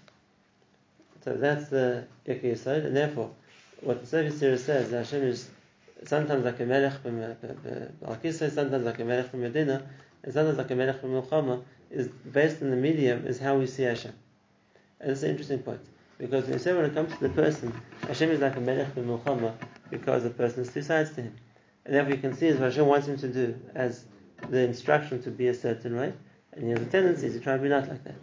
So 1.24 1.32
that's 1.34 1.70
the 1.70 2.04
Ikki 2.26 2.54
side, 2.56 2.84
and 2.84 2.94
therefore, 2.94 3.30
what 3.80 4.02
the 4.02 4.06
Sefer 4.06 4.30
Yetzirah 4.30 4.58
says, 4.58 4.90
Hashem 4.90 5.22
is 5.22 5.48
sometimes 6.04 6.44
like 6.44 6.60
a 6.60 6.66
melech 6.66 7.02
from 7.02 7.22
al 7.22 7.36
sometimes 8.32 8.84
like 8.84 8.98
a 8.98 9.04
melech 9.04 9.30
from 9.30 9.42
Medina, 9.42 9.88
and 10.22 10.32
sometimes 10.32 10.58
like 10.58 10.70
a 10.70 10.74
melech 10.74 11.00
from 11.00 11.10
Milchama, 11.10 11.62
is 11.90 12.08
based 12.08 12.62
on 12.62 12.70
the 12.70 12.76
medium, 12.76 13.26
is 13.26 13.38
how 13.38 13.56
we 13.56 13.66
see 13.66 13.84
Hashem. 13.84 14.12
And 15.00 15.10
it's 15.10 15.22
an 15.22 15.30
interesting 15.30 15.60
point. 15.60 15.80
Because 16.18 16.44
when 16.44 16.54
you 16.54 16.58
say 16.58 16.74
when 16.74 16.84
it 16.84 16.94
comes 16.94 17.12
to 17.14 17.20
the 17.20 17.28
person, 17.28 17.72
Hashem 18.06 18.30
is 18.30 18.40
like 18.40 18.56
a 18.56 18.60
melech 18.60 18.92
from 18.94 19.06
Milchama, 19.06 19.54
because 19.90 20.24
the 20.24 20.30
person 20.30 20.64
has 20.64 20.72
two 20.72 20.82
sides 20.82 21.10
to 21.14 21.22
him. 21.22 21.34
And 21.84 21.94
therefore 21.94 22.14
you 22.14 22.20
can 22.20 22.36
see 22.36 22.48
is 22.48 22.58
what 22.58 22.70
Hashem 22.70 22.86
wants 22.86 23.06
him 23.06 23.18
to 23.18 23.28
do 23.28 23.58
as 23.74 24.04
the 24.50 24.60
instruction 24.60 25.22
to 25.22 25.30
be 25.30 25.48
a 25.48 25.54
certain 25.54 25.96
way, 25.96 26.12
and 26.52 26.64
he 26.64 26.70
has 26.70 26.80
a 26.80 26.86
tendency 26.86 27.30
to 27.30 27.40
try 27.40 27.54
and 27.54 27.62
be 27.62 27.68
not 27.68 27.88
like 27.88 28.04
that. 28.04 28.16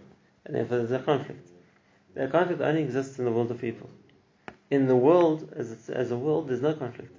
And 0.46 0.56
therefore 0.56 0.78
there's 0.78 0.92
a 0.92 1.00
conflict. 1.00 1.50
The 2.14 2.28
conflict 2.28 2.62
only 2.62 2.84
exists 2.84 3.20
in 3.20 3.26
the 3.26 3.32
world 3.32 3.52
of 3.52 3.60
people. 3.60 3.90
In 4.72 4.88
the 4.88 4.96
world, 4.96 5.54
as, 5.56 5.90
as 5.90 6.12
a 6.12 6.18
world, 6.18 6.48
there's 6.48 6.62
no 6.62 6.74
conflict. 6.74 7.15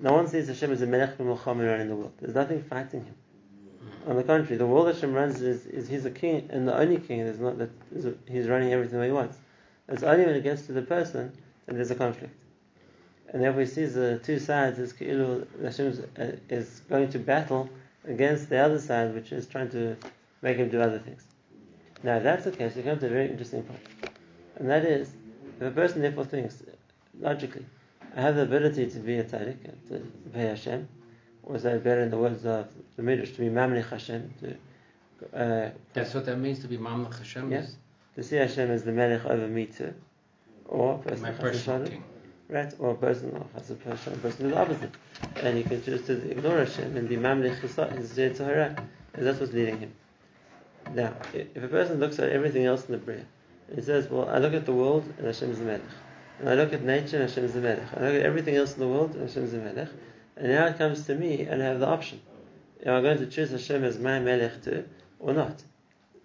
No 0.00 0.12
one 0.12 0.28
sees 0.28 0.46
Hashem 0.46 0.72
as 0.72 0.82
a 0.82 0.86
melech 0.86 1.18
b'milchama 1.18 1.80
in 1.80 1.88
the 1.88 1.96
world. 1.96 2.12
There's 2.20 2.34
nothing 2.34 2.62
fighting 2.62 3.04
him. 3.04 3.14
On 4.06 4.16
the 4.16 4.22
contrary, 4.22 4.56
the 4.56 4.66
world 4.66 4.86
Hashem 4.86 5.12
runs 5.12 5.42
is, 5.42 5.66
is 5.66 5.88
he's 5.88 6.04
a 6.04 6.10
king, 6.10 6.48
and 6.50 6.66
the 6.66 6.76
only 6.76 6.98
king. 6.98 7.24
There's 7.24 7.40
not 7.40 7.58
that 7.58 7.70
he's 8.26 8.46
running 8.48 8.72
everything 8.72 9.02
he 9.02 9.10
wants. 9.10 9.36
It's 9.88 10.02
only 10.02 10.24
when 10.24 10.34
it 10.34 10.42
gets 10.42 10.66
to 10.66 10.72
the 10.72 10.82
person 10.82 11.32
that 11.66 11.74
there's 11.74 11.90
a 11.90 11.94
conflict. 11.94 12.34
And 13.30 13.42
therefore 13.42 13.62
he 13.62 13.66
sees 13.66 13.94
the 13.94 14.18
two 14.22 14.38
sides 14.38 14.78
as 14.78 14.92
Hashem 14.92 16.04
uh, 16.18 16.24
is 16.48 16.80
going 16.88 17.10
to 17.10 17.18
battle 17.18 17.68
against 18.06 18.48
the 18.48 18.58
other 18.58 18.78
side, 18.78 19.14
which 19.14 19.32
is 19.32 19.46
trying 19.46 19.70
to 19.70 19.96
make 20.42 20.56
him 20.56 20.68
do 20.70 20.80
other 20.80 20.98
things. 20.98 21.24
Now, 22.02 22.16
if 22.16 22.22
that's 22.22 22.44
the 22.44 22.52
case, 22.52 22.74
we 22.76 22.82
come 22.82 22.98
to 23.00 23.06
a 23.06 23.10
very 23.10 23.28
interesting 23.28 23.64
point. 23.64 23.80
And 24.56 24.70
that 24.70 24.84
is, 24.84 25.12
if 25.60 25.66
a 25.66 25.70
person 25.70 26.00
therefore 26.00 26.24
thinks, 26.24 26.62
logically, 27.18 27.66
I 28.16 28.20
have 28.20 28.36
the 28.36 28.42
ability 28.42 28.90
to 28.90 28.98
be 28.98 29.18
a 29.18 29.24
tzaddik, 29.24 29.62
to 29.88 30.02
pay 30.32 30.46
Hashem, 30.46 30.88
or 31.42 31.58
say 31.58 31.78
better 31.78 32.02
in 32.02 32.10
the 32.10 32.18
words 32.18 32.44
of 32.44 32.68
the 32.96 33.02
Midrash, 33.02 33.32
to 33.32 33.40
be 33.40 33.48
mamlich 33.48 33.88
Hashem, 33.88 34.34
to... 34.40 34.56
Uh, 35.36 35.70
that's 35.92 36.14
what 36.14 36.26
that 36.26 36.38
means, 36.38 36.60
to 36.60 36.68
be 36.68 36.78
mamlich 36.78 37.16
Hashem? 37.18 37.50
Yes. 37.50 37.76
To 38.14 38.22
see 38.22 38.36
Hashem 38.36 38.70
as 38.70 38.82
the 38.84 38.92
melech 38.92 39.24
over 39.24 39.46
me 39.46 39.66
too. 39.66 39.94
Or 40.66 40.98
person 40.98 41.22
My 41.22 41.30
personal 41.32 41.86
king. 41.86 42.04
Right, 42.48 42.72
or 42.78 42.90
a 42.90 42.94
person, 42.94 43.30
or 43.30 43.46
has 43.54 43.70
a 43.70 43.74
person, 43.74 44.14
a 44.14 44.16
person 44.16 44.46
is 44.46 44.52
the 44.52 44.58
opposite. 44.58 44.90
And 45.36 45.58
he 45.58 45.64
can 45.64 45.82
choose 45.82 46.06
to 46.06 46.30
ignore 46.30 46.58
Hashem 46.58 46.96
and 46.96 47.08
be 47.08 47.16
mamlich 47.16 47.58
his 47.60 48.12
Yetzirah, 48.12 48.78
and 49.14 49.26
that's 49.26 49.38
what's 49.38 49.52
leading 49.52 49.78
him. 49.78 49.92
Now, 50.94 51.14
if 51.34 51.62
a 51.62 51.68
person 51.68 52.00
looks 52.00 52.18
at 52.18 52.30
everything 52.30 52.64
else 52.64 52.86
in 52.86 52.92
the 52.92 52.98
Bria, 52.98 53.24
and 53.68 53.78
he 53.78 53.84
says, 53.84 54.08
well, 54.08 54.28
I 54.28 54.38
look 54.38 54.54
at 54.54 54.64
the 54.64 54.72
world 54.72 55.04
and 55.18 55.26
Hashem 55.26 55.50
is 55.50 55.58
the 55.58 55.64
Melech. 55.64 55.82
I 56.44 56.54
look 56.54 56.72
at 56.72 56.82
nature 56.82 57.18
Hashem 57.18 57.44
is 57.44 57.54
the 57.54 57.60
Melech. 57.60 57.88
I 57.96 58.00
look 58.00 58.14
at 58.14 58.22
everything 58.22 58.56
else 58.56 58.74
in 58.74 58.80
the 58.80 58.88
world 58.88 59.16
Hashem 59.16 59.44
is 59.44 59.52
the 59.52 59.58
Melech. 59.58 59.88
And 60.36 60.48
now 60.48 60.66
it 60.66 60.78
comes 60.78 61.04
to 61.06 61.14
me 61.14 61.42
and 61.42 61.62
I 61.62 61.66
have 61.66 61.80
the 61.80 61.86
option. 61.86 62.20
Am 62.86 62.94
I 62.94 63.00
going 63.00 63.18
to 63.18 63.26
choose 63.26 63.50
Hashem 63.50 63.82
as 63.82 63.98
my 63.98 64.20
Melech 64.20 64.62
too, 64.62 64.84
or 65.18 65.34
not? 65.34 65.62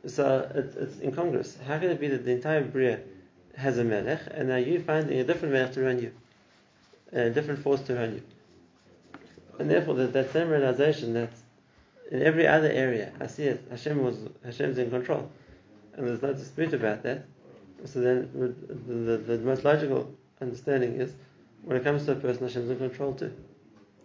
So 0.06 0.50
it, 0.54 0.76
it's 0.80 1.00
incongruous. 1.00 1.58
How 1.66 1.80
can 1.80 1.90
it 1.90 2.00
be 2.00 2.10
that 2.10 2.26
the 2.26 2.32
entire 2.32 2.64
Bria 2.64 3.00
has 3.56 3.78
a 3.78 3.84
Melech, 3.84 4.22
and 4.32 4.50
now 4.50 4.58
you 4.58 4.80
finding 4.80 5.20
a 5.20 5.24
different 5.24 5.54
Melech 5.54 5.74
to 5.74 5.82
run 5.82 6.00
you, 6.00 6.12
a 7.12 7.30
different 7.30 7.64
force 7.64 7.82
to 7.82 7.96
run 7.96 8.16
you? 8.16 8.22
And 9.60 9.70
therefore, 9.70 9.96
that, 9.96 10.14
that 10.14 10.32
same 10.32 10.50
realization 10.50 11.14
that 11.14 11.32
in 12.12 12.22
every 12.22 12.46
other 12.46 12.70
area, 12.70 13.14
I 13.20 13.28
see 13.28 13.44
it. 13.44 13.66
Hashem 13.70 14.04
was 14.04 14.18
Hashem's 14.44 14.78
in 14.78 14.90
control, 14.90 15.32
and 15.96 16.08
there's 16.08 16.22
no 16.22 16.34
dispute 16.34 16.74
about 16.74 17.02
that. 17.04 17.26
So 17.86 18.00
then, 18.00 18.30
the, 18.34 18.94
the, 18.94 19.18
the, 19.18 19.38
most 19.40 19.64
logical 19.66 20.10
understanding 20.42 20.94
is, 21.02 21.14
when 21.64 21.78
it 21.78 21.84
comes 21.84 22.06
to 22.06 22.14
a 22.14 22.16
person, 22.16 22.48
Hashem's 22.48 22.70
in 22.70 22.78
control 22.78 23.14
too. 23.14 23.34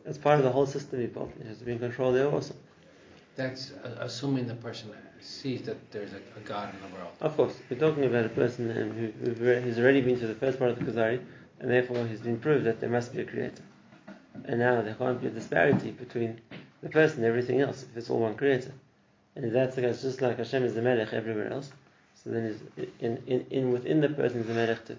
It's 0.04 0.18
part 0.18 0.38
of 0.38 0.44
the 0.44 0.50
whole 0.50 0.66
system 0.66 1.00
he 1.00 1.06
built, 1.06 1.32
he 1.40 1.48
has 1.48 1.58
to 1.58 1.64
be 1.64 1.72
in 1.72 1.78
control 1.78 2.12
there 2.12 2.28
also. 2.28 2.54
That's 3.36 3.72
uh, 3.84 3.98
assuming 4.00 4.46
the 4.46 4.54
person 4.54 4.90
sees 5.20 5.62
that 5.62 5.90
there's 5.92 6.12
a, 6.12 6.16
a, 6.16 6.40
God 6.44 6.74
in 6.74 6.80
the 6.80 6.96
world. 6.96 7.10
Of 7.20 7.36
course, 7.36 7.56
we're 7.70 7.78
talking 7.78 8.04
about 8.04 8.24
a 8.24 8.30
person 8.30 8.70
who, 8.70 9.12
who 9.24 9.60
who's 9.60 9.78
already 9.78 10.00
been 10.00 10.18
to 10.18 10.26
the 10.26 10.34
first 10.34 10.58
part 10.58 10.70
of 10.70 10.78
the 10.78 10.84
Kuzari, 10.84 11.20
and 11.60 11.70
therefore 11.70 12.06
he's 12.06 12.20
been 12.20 12.38
proved 12.38 12.64
that 12.64 12.80
there 12.80 12.90
must 12.90 13.12
be 13.12 13.20
a 13.20 13.24
creator. 13.24 13.62
And 14.44 14.60
now 14.60 14.82
there 14.82 14.94
can't 14.94 15.20
be 15.20 15.28
a 15.28 15.30
disparity 15.30 15.90
between 15.90 16.40
the 16.82 16.88
person, 16.88 17.18
and 17.18 17.26
everything 17.26 17.60
else, 17.60 17.84
if 17.84 17.96
it's 17.96 18.10
all 18.10 18.20
one 18.20 18.34
creator. 18.34 18.72
And 19.36 19.44
if 19.44 19.52
that's 19.52 19.76
the 19.76 19.82
case, 19.82 20.02
just 20.02 20.20
like 20.20 20.38
Hashem 20.38 20.64
is 20.64 20.74
the 20.74 20.82
Melech 20.82 21.12
everywhere 21.12 21.52
else, 21.52 21.70
then 22.34 22.60
in, 23.00 23.22
in, 23.26 23.46
in 23.50 23.72
within 23.72 24.00
the 24.00 24.08
person 24.08 24.40
is 24.40 24.46
the 24.46 24.54
Melech 24.54 24.86
too. 24.86 24.96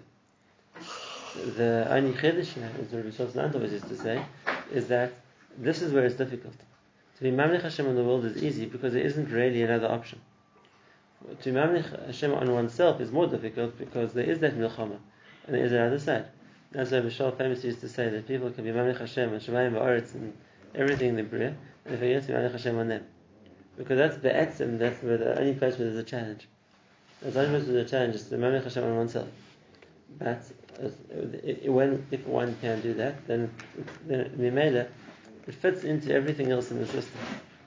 The 1.56 1.86
only 1.90 2.12
now, 2.12 2.68
as 2.80 2.92
Rabbi 2.92 3.10
Shos 3.10 3.72
used 3.72 3.88
to 3.88 3.96
say, 3.96 4.24
is 4.72 4.88
that 4.88 5.12
this 5.56 5.82
is 5.82 5.92
where 5.92 6.04
it's 6.04 6.16
difficult. 6.16 6.56
To 7.16 7.22
be 7.22 7.30
Mamlech 7.30 7.62
Hashem 7.62 7.86
in 7.86 7.94
the 7.94 8.02
world 8.02 8.24
is 8.24 8.42
easy 8.42 8.66
because 8.66 8.94
there 8.94 9.02
isn't 9.02 9.30
really 9.30 9.62
another 9.62 9.88
option. 9.88 10.20
To 11.42 11.52
be 11.52 11.58
mamlich 11.58 12.06
Hashem 12.06 12.32
on 12.32 12.50
oneself 12.50 12.98
is 12.98 13.12
more 13.12 13.26
difficult 13.26 13.76
because 13.76 14.14
there 14.14 14.24
is 14.24 14.38
that 14.38 14.56
milchama, 14.56 14.98
and 15.46 15.54
there 15.54 15.62
is 15.62 15.72
another 15.72 15.98
side. 15.98 16.26
That's 16.72 16.92
why 16.92 17.00
Michelle 17.00 17.32
famously 17.32 17.68
used 17.68 17.82
to 17.82 17.90
say 17.90 18.08
that 18.08 18.26
people 18.26 18.50
can 18.50 18.64
be 18.64 18.70
mamlich 18.70 18.98
Hashem 18.98 19.30
and 19.30 19.42
Shemayim 19.42 19.72
Ba'aretz 19.72 20.14
and 20.14 20.32
everything 20.74 21.10
in 21.10 21.16
the 21.16 21.22
Bria, 21.22 21.54
and 21.84 21.94
if 21.94 22.00
forget 22.00 22.22
to 22.22 22.28
be 22.28 22.32
mamlich 22.32 22.52
Hashem 22.52 22.78
on 22.78 22.88
them. 22.88 23.04
Because 23.76 23.98
that's 23.98 24.16
the 24.16 24.30
etzim, 24.30 24.78
that's 24.78 25.02
where 25.02 25.18
the 25.18 25.38
only 25.38 25.52
place 25.52 25.78
where 25.78 25.90
there's 25.90 26.00
a 26.00 26.08
challenge. 26.08 26.48
The 27.22 27.38
only 27.38 27.58
place 27.58 27.68
where 27.68 27.82
a 27.82 27.84
challenge 27.84 28.22
to 28.22 28.30
be 28.30 28.36
mamlich 28.36 28.64
Hashem 28.64 28.82
on 28.82 28.96
oneself. 28.96 29.28
But 30.18 30.42
uh, 30.82 30.88
when, 31.70 32.06
if 32.10 32.26
one 32.26 32.56
can 32.60 32.80
do 32.80 32.94
that, 32.94 33.26
then, 33.26 33.50
then 34.06 34.30
Mimela, 34.38 34.88
it 35.46 35.54
fits 35.54 35.84
into 35.84 36.12
everything 36.12 36.50
else 36.50 36.70
in 36.70 36.78
the 36.78 36.86
system. 36.86 37.20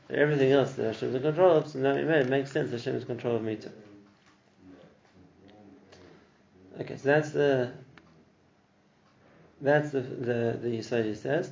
Everything 0.09 0.51
else 0.51 0.73
that 0.73 0.87
Hashem 0.87 1.09
is 1.09 1.15
in 1.15 1.21
control 1.21 1.57
of, 1.57 1.67
so 1.67 1.79
now 1.79 1.91
it 1.91 2.29
makes 2.29 2.51
sense 2.51 2.71
Hashem 2.71 2.95
is 2.95 3.03
in 3.03 3.07
control 3.07 3.35
of 3.35 3.43
me 3.43 3.55
too. 3.55 3.71
Okay, 6.81 6.97
so 6.97 7.03
that's 7.03 7.29
the 7.31 7.71
that's 9.61 9.91
the 9.91 10.01
the, 10.01 10.59
the 10.61 10.69
Yisrael 10.69 11.05
he 11.05 11.15
says. 11.15 11.51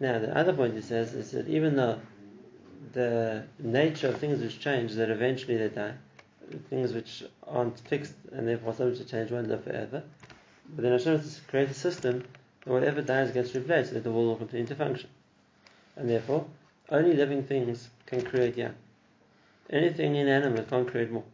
Now 0.00 0.18
the 0.18 0.36
other 0.36 0.52
point 0.52 0.74
he 0.74 0.80
says 0.80 1.12
is 1.14 1.30
that 1.32 1.48
even 1.48 1.76
though 1.76 2.00
the 2.92 3.44
nature 3.58 4.08
of 4.08 4.18
things 4.18 4.40
which 4.40 4.58
change, 4.58 4.94
that 4.94 5.10
eventually 5.10 5.56
they 5.56 5.68
die, 5.68 5.94
things 6.58 6.92
which 6.92 7.24
aren't 7.46 7.78
fixed 7.80 8.14
and 8.32 8.46
therefore 8.46 8.74
subject 8.74 8.98
to 8.98 9.04
change 9.04 9.30
won't 9.30 9.48
live 9.48 9.64
forever. 9.64 10.02
But 10.74 10.82
then 10.82 10.92
Hashem 10.92 11.18
has 11.18 11.36
to 11.36 11.42
create 11.42 11.70
a 11.70 11.74
system 11.74 12.24
that 12.64 12.72
whatever 12.72 13.02
dies 13.02 13.32
gets 13.32 13.54
replaced, 13.54 13.90
so 13.90 13.94
that 13.94 14.04
the 14.04 14.10
world 14.10 14.28
will 14.28 14.36
continue 14.36 14.66
to 14.66 14.74
function. 14.74 15.10
And 15.96 16.08
therefore, 16.08 16.46
only 16.88 17.14
living 17.14 17.42
things 17.42 17.88
can 18.06 18.22
create 18.22 18.56
young. 18.56 18.74
Anything 19.70 20.16
inanimate 20.16 20.68
can't 20.68 20.88
create 20.88 21.10
more. 21.10 21.24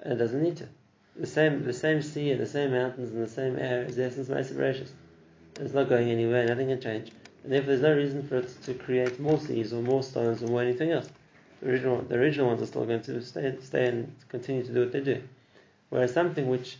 And 0.00 0.14
it 0.14 0.16
doesn't 0.16 0.42
need 0.42 0.56
to. 0.58 0.68
The 1.16 1.26
same 1.26 1.64
the 1.64 1.72
same 1.72 2.02
sea 2.02 2.32
and 2.32 2.40
the 2.40 2.46
same 2.46 2.72
mountains 2.72 3.12
and 3.12 3.22
the 3.22 3.30
same 3.30 3.58
air 3.58 3.84
is 3.84 3.96
there 3.96 4.10
since 4.10 4.28
Mesa 4.28 4.84
It's 5.60 5.72
not 5.72 5.88
going 5.88 6.10
anywhere, 6.10 6.46
nothing 6.46 6.68
can 6.68 6.80
change. 6.80 7.12
And 7.44 7.52
therefore 7.52 7.68
there's 7.68 7.82
no 7.82 7.94
reason 7.94 8.26
for 8.26 8.38
it 8.38 8.62
to 8.64 8.74
create 8.74 9.20
more 9.20 9.38
seas 9.38 9.72
or 9.72 9.82
more 9.82 10.02
stones 10.02 10.42
or 10.42 10.48
more 10.48 10.62
anything 10.62 10.90
else. 10.90 11.08
The 11.64 11.70
original 11.70 12.02
the 12.02 12.14
original 12.14 12.46
ones 12.46 12.62
are 12.62 12.66
still 12.66 12.84
going 12.84 13.02
to 13.02 13.20
stay 13.22 13.56
stay 13.60 13.88
and 13.88 14.14
continue 14.28 14.62
to 14.62 14.72
do 14.72 14.80
what 14.80 14.92
they 14.92 15.00
do. 15.00 15.22
Whereas 15.88 16.12
something 16.12 16.46
which 16.48 16.78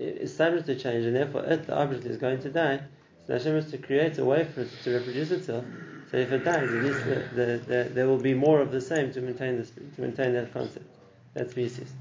is 0.00 0.34
subject 0.34 0.66
to 0.66 0.74
change 0.74 1.04
and 1.04 1.14
therefore 1.14 1.44
it, 1.44 1.66
the 1.66 1.76
object, 1.76 2.04
is 2.04 2.16
going 2.16 2.40
to 2.40 2.50
die, 2.50 2.80
so 3.26 3.34
Hashem 3.34 3.54
has 3.54 3.70
to 3.70 3.78
create 3.78 4.18
a 4.18 4.24
way 4.24 4.44
for 4.44 4.62
it 4.62 4.70
to 4.82 4.98
reproduce 4.98 5.30
itself 5.30 5.64
so 6.10 6.16
if 6.16 6.32
it 6.32 6.42
dies, 6.44 6.70
at 6.70 6.82
least 6.82 7.04
the, 7.04 7.28
the, 7.34 7.60
the, 7.66 7.90
there 7.92 8.06
will 8.06 8.18
be 8.18 8.32
more 8.32 8.60
of 8.60 8.70
the 8.70 8.80
same 8.80 9.12
to 9.12 9.20
maintain 9.20 9.58
this, 9.58 9.70
to 9.70 10.00
maintain 10.00 10.32
that 10.32 10.54
concept, 10.54 10.86
that 11.34 11.50
species. 11.50 11.92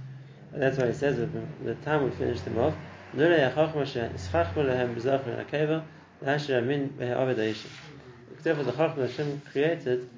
And 0.54 0.62
that's 0.62 0.78
why 0.78 0.88
he 0.88 0.94
says 0.94 1.20
at 1.20 1.30
the 1.66 1.76
time 1.76 2.06
we 2.06 2.12
finish 2.12 2.40
them 2.42 2.58
off, 2.58 2.74
for 3.12 3.18
the 3.18 3.26
Chachma 8.72 8.98
Hashem 8.98 9.42
created 9.52 10.10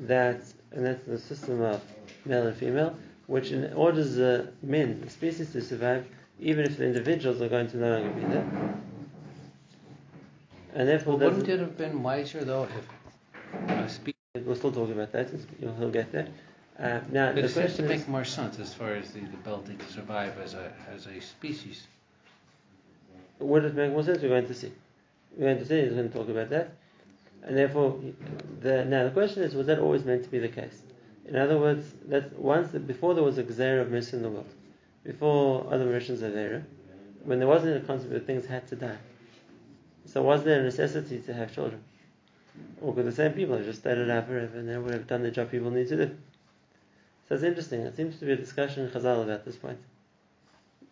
that, 0.00 0.42
and 0.72 0.84
that's 0.84 1.04
the 1.06 1.18
system 1.18 1.60
of 1.62 1.82
male 2.24 2.46
and 2.46 2.56
female, 2.56 2.96
which 3.26 3.50
in 3.52 3.72
orders 3.72 4.14
the 4.14 4.52
men, 4.62 5.00
the 5.00 5.10
species 5.10 5.52
to 5.52 5.62
survive, 5.62 6.06
even 6.38 6.64
if 6.64 6.76
the 6.76 6.84
individuals 6.84 7.40
are 7.40 7.48
going 7.48 7.68
to 7.68 7.76
no 7.76 7.98
longer 7.98 8.10
be 8.10 8.26
there. 8.26 8.74
And 10.74 10.88
therefore, 10.88 11.16
well, 11.16 11.30
wouldn't 11.30 11.48
it 11.48 11.60
have 11.60 11.76
been 11.76 12.02
wiser 12.02 12.44
though 12.44 12.64
if 12.64 14.00
We'll 14.34 14.54
still 14.54 14.70
talk 14.72 14.90
about 14.90 15.10
that. 15.12 15.28
He'll 15.58 15.90
get 15.90 16.12
there. 16.12 16.28
Uh, 16.78 17.00
now, 17.10 17.32
but 17.32 17.44
it 17.44 17.48
seems 17.50 17.74
to 17.76 17.82
make 17.82 18.06
more 18.08 18.24
sense 18.24 18.58
as 18.58 18.72
far 18.72 18.94
as 18.94 19.10
the 19.10 19.20
ability 19.20 19.74
to 19.74 19.92
survive 19.92 20.38
as 20.38 20.54
a 20.54 20.72
as 20.94 21.06
a 21.06 21.20
species. 21.20 21.86
Would 23.40 23.64
it 23.64 23.74
make 23.74 23.90
more 23.90 24.02
sense? 24.04 24.22
We're 24.22 24.28
going 24.28 24.46
to 24.46 24.54
see. 24.54 24.72
We're 25.36 25.46
going 25.46 25.58
to 25.58 25.66
see. 25.66 25.82
He's 25.82 25.92
going 25.92 26.08
to 26.10 26.16
talk 26.16 26.28
about 26.28 26.48
that, 26.50 26.70
and 27.42 27.56
therefore, 27.56 27.98
the, 28.60 28.84
now 28.84 29.04
the 29.04 29.10
question 29.10 29.42
is: 29.42 29.54
Was 29.54 29.66
that 29.66 29.78
always 29.78 30.04
meant 30.04 30.24
to 30.24 30.30
be 30.30 30.38
the 30.38 30.48
case? 30.48 30.82
In 31.26 31.36
other 31.36 31.58
words, 31.58 31.84
that 32.08 32.38
once 32.38 32.72
before 32.72 33.14
there 33.14 33.22
was 33.22 33.38
a 33.38 33.44
gzera 33.44 33.82
of 33.82 33.90
mercy 33.90 34.16
in 34.16 34.22
the 34.22 34.30
world, 34.30 34.52
before 35.04 35.72
other 35.72 35.84
versions 35.84 36.22
of 36.22 36.34
era, 36.36 36.62
when 37.24 37.38
there 37.38 37.48
wasn't 37.48 37.76
a 37.76 37.86
concept 37.86 38.12
that 38.12 38.26
things 38.26 38.46
had 38.46 38.66
to 38.68 38.76
die, 38.76 38.98
so 40.06 40.22
was 40.22 40.42
there 40.42 40.60
a 40.60 40.62
necessity 40.62 41.20
to 41.20 41.34
have 41.34 41.54
children? 41.54 41.82
Or 42.80 42.94
could 42.94 43.06
the 43.06 43.12
same 43.12 43.32
people 43.32 43.56
have 43.56 43.64
just 43.64 43.80
stayed 43.80 43.98
alive 43.98 44.26
forever 44.26 44.58
and 44.58 44.68
they 44.68 44.76
would 44.76 44.92
have 44.92 45.06
done 45.06 45.22
the 45.22 45.30
job 45.30 45.50
people 45.50 45.70
need 45.70 45.88
to 45.88 45.96
do? 45.96 46.16
So 47.28 47.36
it's 47.36 47.44
interesting. 47.44 47.82
It 47.82 47.96
seems 47.96 48.18
to 48.18 48.24
be 48.24 48.32
a 48.32 48.36
discussion 48.36 48.84
in 48.84 48.90
Chazal 48.90 49.22
about 49.22 49.44
this 49.44 49.56
point. 49.56 49.78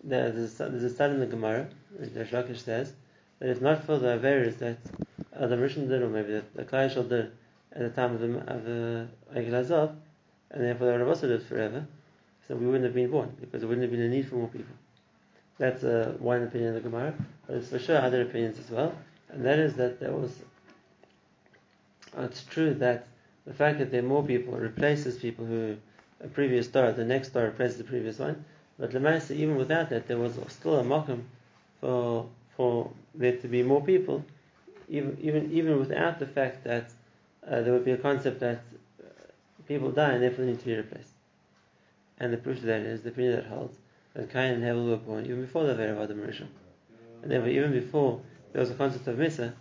There's 0.05 0.61
a, 0.61 0.69
there's 0.69 0.85
a 0.85 0.91
study 0.91 1.15
in 1.15 1.21
the 1.21 1.27
Gemara, 1.27 1.69
which 1.97 2.11
Lakish 2.11 2.63
says, 2.63 2.93
that 3.39 3.49
if 3.49 3.61
not 3.61 3.85
for 3.85 3.99
the 3.99 4.19
Averis 4.19 4.59
that 4.59 4.83
the 5.33 5.57
Rishon 5.57 5.89
did, 5.89 6.03
or 6.03 6.09
maybe 6.09 6.33
that 6.33 6.55
the 6.55 6.65
Klai 6.65 6.89
did 7.09 7.33
at 7.73 7.81
the 7.81 7.91
time 7.91 8.15
of 8.15 8.21
the, 8.21 8.39
of 8.53 8.65
the 8.65 9.09
and 10.51 10.65
therefore 10.65 10.87
the 10.87 11.05
Rabbasa 11.05 11.23
lived 11.23 11.47
forever, 11.47 11.87
so 12.47 12.57
we 12.57 12.67
wouldn't 12.67 12.85
have 12.85 12.95
been 12.95 13.11
born, 13.11 13.37
because 13.41 13.61
there 13.61 13.69
wouldn't 13.69 13.83
have 13.83 13.91
been 13.91 14.01
a 14.01 14.09
need 14.09 14.29
for 14.29 14.37
more 14.37 14.49
people. 14.49 14.75
That's 15.59 15.85
uh, 15.85 16.15
one 16.19 16.43
opinion 16.43 16.77
of 16.77 16.83
the 16.83 16.89
Gemara, 16.89 17.15
but 17.47 17.53
there's 17.53 17.69
for 17.69 17.79
sure 17.79 17.99
other 17.99 18.23
opinions 18.23 18.59
as 18.59 18.71
well, 18.71 18.95
and 19.29 19.45
that 19.45 19.59
is 19.59 19.75
that 19.75 20.01
there 20.01 20.13
was 20.13 20.33
it's 22.17 22.43
true 22.45 22.75
that 22.75 23.07
the 23.47 23.53
fact 23.53 23.79
that 23.79 23.91
there 23.91 24.01
are 24.01 24.07
more 24.07 24.25
people 24.25 24.55
replaces 24.55 25.17
people 25.17 25.45
who 25.45 25.77
a 26.23 26.29
previous 26.29 26.67
star, 26.67 26.91
the 26.93 27.05
next 27.05 27.29
star 27.29 27.45
replaces 27.45 27.79
the 27.79 27.85
previous 27.85 28.19
one. 28.19 28.45
But 28.79 28.93
the 28.93 28.99
Lamaisa, 28.99 29.33
even 29.33 29.57
without 29.57 29.91
that, 29.91 30.09
there 30.09 30.19
was 30.19 30.39
still 30.49 30.79
a 30.79 30.85
makam 30.85 31.23
for 31.81 32.29
for 32.57 32.91
there 33.19 33.37
to 33.37 33.49
be 33.49 33.63
more 33.63 33.83
people, 33.83 34.25
even 34.89 35.19
even 35.21 35.53
even 35.53 35.79
without 35.79 36.19
the 36.19 36.27
fact 36.27 36.65
that 36.65 36.91
uh, 37.47 37.61
there 37.63 37.73
would 37.73 37.85
be 37.85 37.93
a 37.93 37.99
concept 37.99 38.41
that 38.41 38.61
uh, 39.03 39.09
people 39.67 39.91
die 39.91 40.13
and 40.13 40.23
therefore 40.23 40.45
need 40.45 40.61
to 40.61 40.67
be 40.67 40.77
replaced. 40.77 41.13
And 42.19 42.33
the 42.33 42.37
proof 42.37 42.59
of 42.59 42.65
that 42.65 42.81
is 42.81 43.03
the 43.03 43.11
opinion 43.11 43.37
that 43.37 43.47
holds 43.47 43.77
that 44.15 44.33
Cain 44.33 44.55
and 44.55 44.65
Hevel 44.65 44.89
were 44.89 44.97
born 44.97 45.25
even 45.25 45.43
before 45.43 45.65
the 45.65 45.75
Vera 45.75 45.93
of 45.93 46.11
Adam. 46.11 46.21
And 47.23 47.31
therefore, 47.31 47.49
even 47.49 47.73
before 47.73 48.21
there 48.53 48.61
was 48.61 48.71
a 48.71 48.75
concept 48.75 49.07
of 49.07 49.17
Misa, 49.17 49.53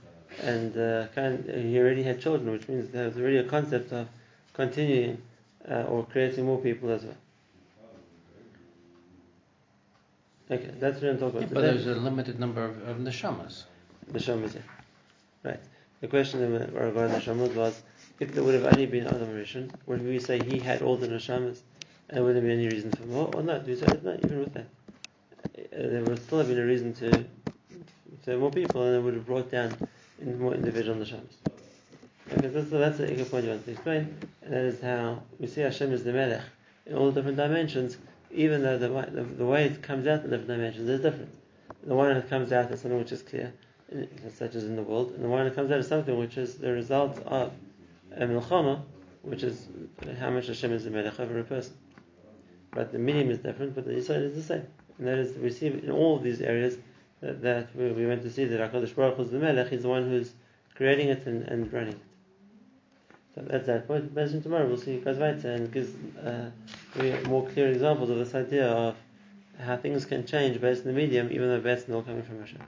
and 0.41 0.77
uh, 0.77 1.07
he 1.51 1.77
already 1.79 2.03
had 2.03 2.19
children, 2.19 2.51
which 2.51 2.67
means 2.67 2.89
there 2.89 3.07
was 3.07 3.17
already 3.17 3.37
a 3.37 3.43
concept 3.43 3.91
of 3.91 4.07
continuing 4.53 5.21
uh, 5.69 5.83
or 5.83 6.05
creating 6.05 6.45
more 6.45 6.59
people 6.59 6.89
as 6.89 7.03
well. 7.03 7.17
Okay, 10.49 10.71
that's 10.79 11.01
what 11.01 11.09
I'm 11.09 11.19
talking 11.19 11.43
about. 11.43 11.49
Yeah, 11.49 11.53
but 11.53 11.61
there's 11.61 11.87
a 11.87 11.95
limited 11.95 12.39
number 12.39 12.63
of, 12.63 12.87
of 12.87 12.97
neshamas. 12.97 13.63
Neshamas, 14.11 14.55
yeah. 14.55 14.61
Right. 15.43 15.59
The 15.99 16.07
question 16.07 16.39
regarding 16.39 16.73
the 16.93 17.19
neshamas 17.19 17.53
was, 17.53 17.81
if 18.19 18.33
there 18.33 18.43
would 18.43 18.53
have 18.53 18.65
only 18.65 18.85
been 18.85 19.07
Adam 19.07 19.29
Rishon, 19.29 19.71
would 19.87 20.05
we 20.05 20.19
say 20.19 20.41
he 20.41 20.59
had 20.59 20.81
all 20.81 20.95
the 20.95 21.07
neshamas, 21.07 21.59
and 22.09 22.23
would 22.23 22.35
there 22.35 22.41
be 22.41 22.51
any 22.51 22.67
reason 22.67 22.91
for 22.91 23.03
more, 23.03 23.29
or 23.33 23.43
not? 23.43 23.65
Do 23.65 23.71
we 23.71 23.77
say 23.77 23.87
no, 24.03 24.17
even 24.23 24.39
with 24.39 24.53
that? 24.53 24.67
Uh, 25.57 25.89
there 25.89 26.03
would 26.03 26.23
still 26.23 26.37
have 26.37 26.47
been 26.47 26.59
a 26.59 26.65
reason 26.65 26.93
to, 26.93 27.25
to 28.23 28.37
more 28.37 28.51
people, 28.51 28.83
and 28.83 28.95
it 28.95 28.99
would 28.99 29.15
have 29.15 29.25
brought 29.25 29.51
down 29.51 29.75
in 30.21 30.39
more 30.39 30.53
individual 30.53 30.97
neshamas. 30.97 31.35
Okay, 32.31 32.53
so, 32.53 32.65
so 32.69 32.79
that's 32.79 32.97
the 32.99 33.07
point 33.25 33.45
you 33.45 33.51
want 33.51 33.65
to 33.65 33.71
explain, 33.71 34.15
and 34.43 34.53
that 34.53 34.63
is 34.63 34.81
how 34.81 35.21
we 35.39 35.47
see 35.47 35.61
Hashem 35.61 35.91
as 35.91 36.03
the 36.03 36.13
Melech 36.13 36.43
in 36.85 36.95
all 36.95 37.11
the 37.11 37.19
different 37.19 37.37
dimensions, 37.37 37.97
even 38.31 38.61
though 38.63 38.77
the, 38.77 38.87
the, 38.87 39.23
the 39.23 39.45
way 39.45 39.65
it 39.65 39.81
comes 39.81 40.07
out 40.07 40.23
in 40.23 40.29
different 40.29 40.47
dimensions 40.47 40.89
is 40.89 41.01
different. 41.01 41.29
The 41.85 41.95
one 41.95 42.13
that 42.13 42.29
comes 42.29 42.51
out 42.51 42.71
is 42.71 42.81
something 42.81 42.99
which 42.99 43.11
is 43.11 43.21
clear, 43.21 43.53
such 44.33 44.55
as 44.55 44.65
in 44.65 44.75
the 44.75 44.83
world, 44.83 45.11
and 45.11 45.23
the 45.23 45.29
one 45.29 45.45
that 45.45 45.55
comes 45.55 45.71
out 45.71 45.79
is 45.79 45.87
something 45.87 46.17
which 46.17 46.37
is 46.37 46.55
the 46.55 46.71
result 46.71 47.19
of 47.25 47.53
a 48.15 48.25
milchama, 48.25 48.81
which 49.21 49.43
is 49.43 49.67
how 50.19 50.29
much 50.29 50.47
Hashem 50.47 50.71
is 50.73 50.83
the 50.83 50.89
Melech 50.89 51.19
over 51.19 51.39
a 51.39 51.43
person. 51.43 51.73
But 52.71 52.91
the 52.91 52.99
medium 52.99 53.31
is 53.31 53.39
different, 53.39 53.75
but 53.75 53.85
the 53.85 53.91
Yisrael 53.91 54.23
is 54.23 54.35
the 54.35 54.43
same. 54.43 54.67
And 54.97 55.07
that 55.07 55.17
is, 55.17 55.37
we 55.37 55.49
see 55.49 55.67
in 55.67 55.91
all 55.91 56.19
these 56.19 56.41
areas 56.41 56.77
that, 57.21 57.41
that 57.41 57.75
we, 57.75 57.91
we, 57.91 58.05
went 58.05 58.21
to 58.23 58.29
see 58.29 58.45
that 58.45 58.71
HaKadosh 58.71 58.95
Baruch 58.95 59.15
Hu 59.17 59.23
is 59.23 59.31
the 59.31 59.39
Melech, 59.39 59.69
he's 59.69 59.83
the 59.83 59.89
one 59.89 60.09
who's 60.09 60.33
creating 60.75 61.09
it 61.09 61.25
and, 61.25 61.43
and 61.43 61.71
running 61.71 61.93
it. 61.93 61.99
That's 63.45 63.67
that 63.67 63.87
point. 63.87 64.11
Imagine 64.11 64.41
tomorrow 64.41 64.67
we'll 64.67 64.77
see 64.77 64.97
goes 64.97 65.17
weiter 65.17 65.51
and 65.51 65.71
gives 65.71 65.91
uh, 66.23 66.49
more 67.27 67.47
clear 67.49 67.69
examples 67.69 68.09
of 68.09 68.17
this 68.17 68.33
idea 68.33 68.67
of 68.67 68.95
how 69.59 69.77
things 69.77 70.05
can 70.05 70.25
change 70.25 70.59
based 70.61 70.81
on 70.81 70.87
the 70.87 70.93
medium, 70.93 71.31
even 71.31 71.47
though 71.47 71.59
based 71.59 71.89
on 71.89 71.95
all 71.95 72.03
coming 72.03 72.23
from 72.23 72.39
Hashem. 72.39 72.61